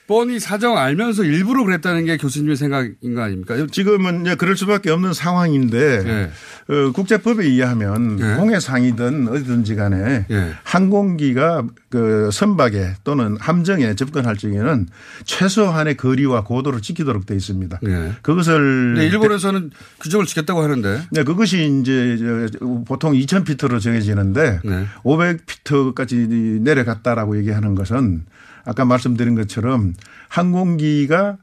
[0.08, 3.56] 뻔히 사정 알면서 일부러 그랬다는 게 교수님의 생각인 거 아닙니까?
[3.72, 6.32] 지금은 이제 그럴 수밖에 없는 상황인데 네.
[6.68, 10.52] 어, 국제법에 의하면 홍해상이든 어디든지 간에 예.
[10.64, 14.88] 항공기가 그 선박에 또는 함정에 접근할 적에는
[15.24, 17.80] 최소한의 거리와 고도를 지키도록 되어 있습니다.
[17.82, 18.12] 네.
[18.22, 21.02] 그것을 근데 일본에서는 규정을 지켰다고 하는데.
[21.12, 24.86] 네, 그것이 이제 저 보통 2,000피트로 정해지는데 네.
[25.04, 28.26] 500피트까지 내려갔다라고 얘기하는 것은
[28.66, 29.94] 아까 말씀드린 것처럼
[30.28, 31.38] 항공기가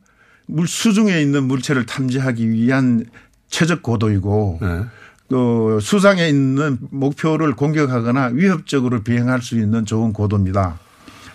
[0.46, 3.06] 물 수중에 있는 물체를 탐지하기 위한
[3.48, 4.82] 최적 고도이고 네.
[5.28, 10.78] 또 수상에 있는 목표를 공격하거나 위협적으로 비행할 수 있는 좋은 고도입니다.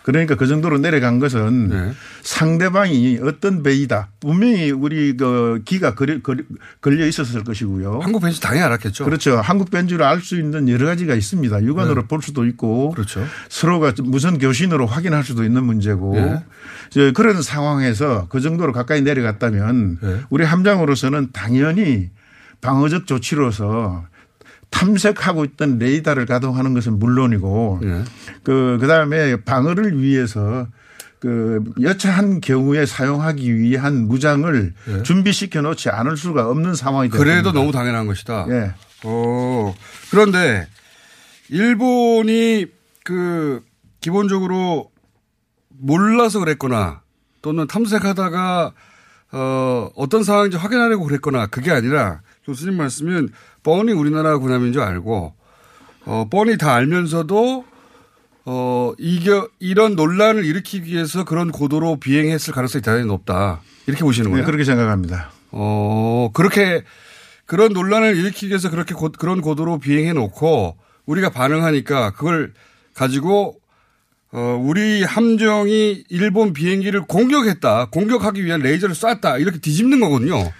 [0.08, 1.92] 그러니까 그 정도로 내려간 것은 네.
[2.22, 4.08] 상대방이 어떤 배이다.
[4.22, 8.00] 분명히 우리 그 기가 걸려, 있었을 것이고요.
[8.00, 9.04] 한국 벤치 당연히 알았겠죠.
[9.04, 9.36] 그렇죠.
[9.42, 11.62] 한국 벤주를 알 수 있는 여러 가지가 있습니다.
[11.62, 12.08] 육안으로 네.
[12.08, 12.92] 볼 수도 있고.
[12.92, 13.22] 그렇죠.
[13.50, 16.16] 서로가 무선 교신으로 확인할 수도 있는 문제고.
[16.16, 17.12] 네.
[17.12, 20.22] 그런 상황에서 그 정도로 가까이 내려갔다면 네.
[20.30, 22.12] 우리 함장으로서는 당연히
[22.62, 24.06] 방어적 조치로서
[24.70, 28.04] 탐색하고 있던 레이더를 가동하는 것은 물론이고 네.
[28.44, 30.68] 그 그다음에 방어를 위해서
[31.20, 35.04] 그 여차한 경우에 사용하기 위한 무장을 네.
[35.04, 38.46] 준비시켜 놓지 않을 수가 없는 상황이 되니다 그래도 너무 당연한 것이다.
[38.50, 38.74] 예.
[39.04, 39.76] 어,
[40.12, 40.68] 그런데
[41.50, 42.68] 일본이
[43.04, 43.64] 그
[44.02, 44.92] 기본적으로
[45.70, 47.02] 몰라서 그랬거나
[47.42, 48.74] 또는 탐색하다가
[49.32, 53.30] 어, 어떤 상황인지 확인하려고 그랬거나 그게 아니라 교수님 말씀은
[53.68, 55.34] 뻔히 우리나라 군함인 줄 알고
[56.06, 57.66] 어, 뻔히 다 알면서도
[58.46, 63.60] 어, 이겨, 이런 논란을 일으키기 위해서 그런 고도로 비행했을 가능성이 대단히 높다.
[63.86, 64.46] 이렇게 보시는 네, 거예요?
[64.46, 65.32] 그렇게 생각합니다.
[65.52, 66.86] 어, 그렇게
[67.46, 72.54] 그런 논란을 일으키기 위해서 그렇게 고, 그런 고도로 비행해 놓고 우리가 반응하니까 그걸
[72.94, 73.60] 가지고
[74.32, 77.88] 어, 우리 함정이 일본 비행기를 공격했다.
[77.92, 79.40] 공격하기 위한 레이저를 쐈다.
[79.40, 80.54] 이렇게 뒤집는 거거든요.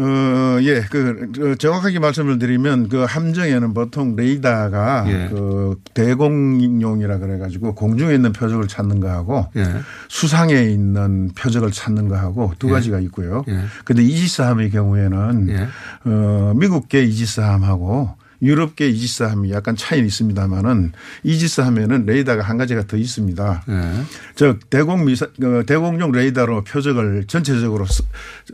[0.00, 5.28] 어, 예, 그, 그 정확하게 말씀을 드리면 그 함정에는 보통 레이더가 예.
[5.28, 9.64] 그 대공용이라 그래 가지고 공중에 있는 표적을 찾는 거하고 예.
[10.08, 12.72] 수상에 있는 표적을 찾는 거하고 두 예.
[12.72, 13.44] 가지가 있고요.
[13.48, 13.60] 예.
[13.84, 15.68] 근데 이지스함의 경우에는 예.
[16.04, 20.92] 어, 미국계 이지스함하고 유럽계 이지스함이 약간 차이는 있습니다만은
[21.24, 23.64] 이지스함에는 레이더가 한 가지가 더 있습니다.
[23.68, 23.92] 예.
[24.34, 28.02] 즉 대공 미사 어, 대공용 레이더로 표적을 전체적으로 스-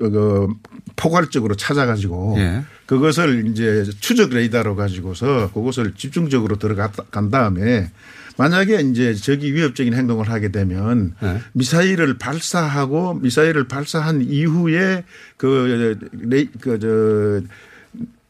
[0.00, 0.48] 어, 그
[0.96, 2.64] 포괄적으로 찾아가지고 예.
[2.86, 7.90] 그것을 이제 추적 레이더로 가지고서 그것을 집중적으로 들어간 다음에
[8.38, 11.40] 만약에 이제 적이 위협적인 행동을 하게 되면 네.
[11.54, 15.04] 미사일을 발사하고 미사일을 발사한 이후에
[15.38, 17.40] 그 레이 그저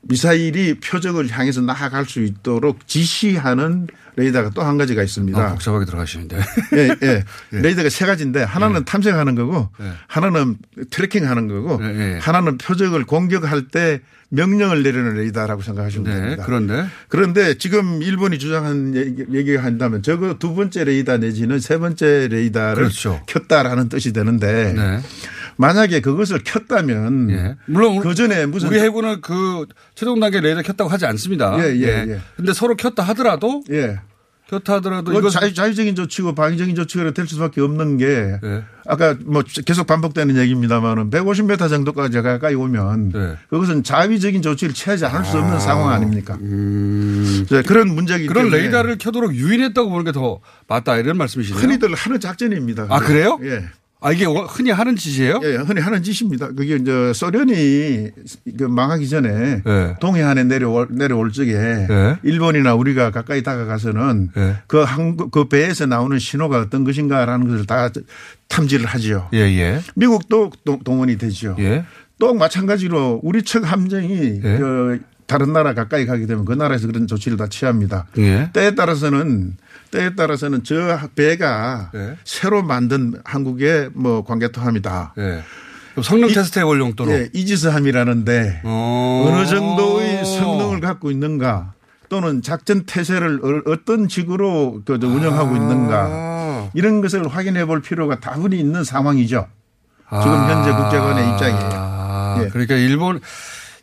[0.08, 5.38] 미사일이 표적을 향해서 나아갈 수 있도록 지시하는 레이더가 또 한 가지가 있습니다.
[5.38, 6.38] 아, 복잡하게 들어가시는데.
[6.74, 7.24] 예, 예.
[7.52, 9.92] 레이더가 세 가지인데 하나는 탐색하는 거고 예.
[10.06, 10.56] 하나는
[10.90, 12.18] 트래킹하는 거고 예, 예.
[12.18, 14.00] 하나는 표적을 공격할 때
[14.30, 16.20] 명령을 내리는 레이더라고 생각하시면 네.
[16.20, 16.42] 됩니다.
[16.46, 22.28] 그런데 그런데 지금 일본이 주장한 얘기, 얘기가 한다면 저거 두 번째 레이더 내지는 세 번째
[22.28, 23.22] 레이더를 그렇죠.
[23.26, 25.00] 켰다라는 뜻이 되는데 네.
[25.56, 27.56] 만약에 그것을 켰다면 예.
[27.66, 31.56] 물론 그 전에 무슨 우리 해군은 그 최종 단계 레이더 켰다고 하지 않습니다.
[31.60, 32.20] 예, 예, 예.
[32.36, 33.98] 근데 서로 켰다 하더라도 예.
[34.48, 38.06] 켰다 하더라도 이거 자유, 자유적인 조치고 방위적인 조치가 될 수밖에 없는 게
[38.44, 38.62] 예.
[38.86, 43.34] 아까 뭐 계속 반복되는 얘기입니다만은 150m 정도까지 가까이 오면 네.
[43.50, 46.38] 그것은 자위적인 조치를 취하지 않을 수 없는 상황 아닙니까?
[46.38, 48.28] 네, 그런 문제이기 음.
[48.28, 50.38] 그런 때문에 레이더를 켜도록 유인했다고 보는 게 더
[50.68, 51.60] 맞다 이런 말씀이시네요.
[51.60, 52.86] 흔히들 하는 작전입니다.
[52.88, 53.40] 아 그래요?
[53.42, 53.64] 예.
[54.00, 55.40] 아 이게 흔히 하는 짓이에요?
[55.42, 56.48] 예, 흔히 하는 짓입니다.
[56.48, 58.10] 그게 이제 소련이
[58.58, 59.94] 그 망하기 전에 예.
[60.00, 62.16] 동해안에 내려올, 내려올 적에 예.
[62.22, 64.56] 일본이나 우리가 가까이 다가가서는 예.
[64.66, 67.88] 그 항, 그 배에서 나오는 신호가 어떤 것인가라는 것을 다
[68.48, 69.28] 탐지를 하지요.
[69.32, 69.80] 예, 예.
[69.94, 71.56] 미국도 동- 동원이 되죠.
[71.58, 71.84] 예.
[72.18, 74.58] 또 마찬가지로 우리 측 함정이 예.
[74.58, 78.06] 그 다른 나라 가까이 가게 되면 그 나라에서 그런 조치를 다 취합니다.
[78.18, 78.50] 예.
[78.52, 79.56] 때에 따라서는
[79.96, 80.74] 때에 따라서는 저
[81.14, 82.16] 배가 네.
[82.24, 85.14] 새로 만든 한국의 뭐 관계토함이다.
[85.18, 85.42] 예.
[86.02, 87.10] 성능 테스트 해볼 용도로.
[87.12, 89.24] 예, 이지스함이라는데 어.
[89.32, 91.72] 어느 정도의 성능을 갖고 있는가
[92.10, 95.56] 또는 작전 태세를 어- 어떤 식으로 그저 운영하고 아.
[95.58, 99.46] 있는가 이런 것을 확인해 볼 필요가 다분히 있는 상황이죠.
[100.08, 100.48] 지금 아.
[100.50, 101.70] 현재 국제관의 입장이에요.
[101.72, 102.48] 아, 예.
[102.48, 103.20] 그러니까 일본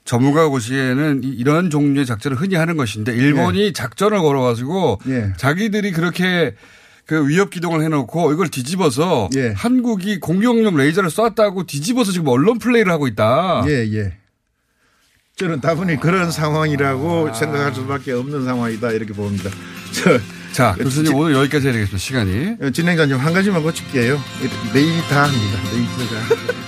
[0.06, 5.34] 전문가가 보시기에는 이- 이런 종류의 작전을 흔히 하는 것인데 일본이 작전을 걸어가지고 예.
[5.38, 6.56] 자기들이 그렇게
[7.06, 9.54] 그 위협 기동을 해놓고 이걸 뒤집어서 예.
[9.56, 13.64] 한국이 공격용 레이저를 쐈다고 뒤집어서 지금 언론 플레이를 하고 있다.
[13.68, 14.14] 예, 예.
[15.36, 17.34] 저는 다분히 그런 상황이라고 아.
[17.34, 19.50] 생각할 수밖에 없는 상황이다 이렇게 봅니다.
[19.92, 20.20] 저,
[20.52, 21.98] 자, 교수님 오늘 여기까지 해야 되겠습니다.
[21.98, 22.72] 시간이.
[22.74, 24.20] 진행자님 한 가지만 고칠게요.
[24.74, 25.58] 내일이 다 합니다.
[26.38, 26.63] 다.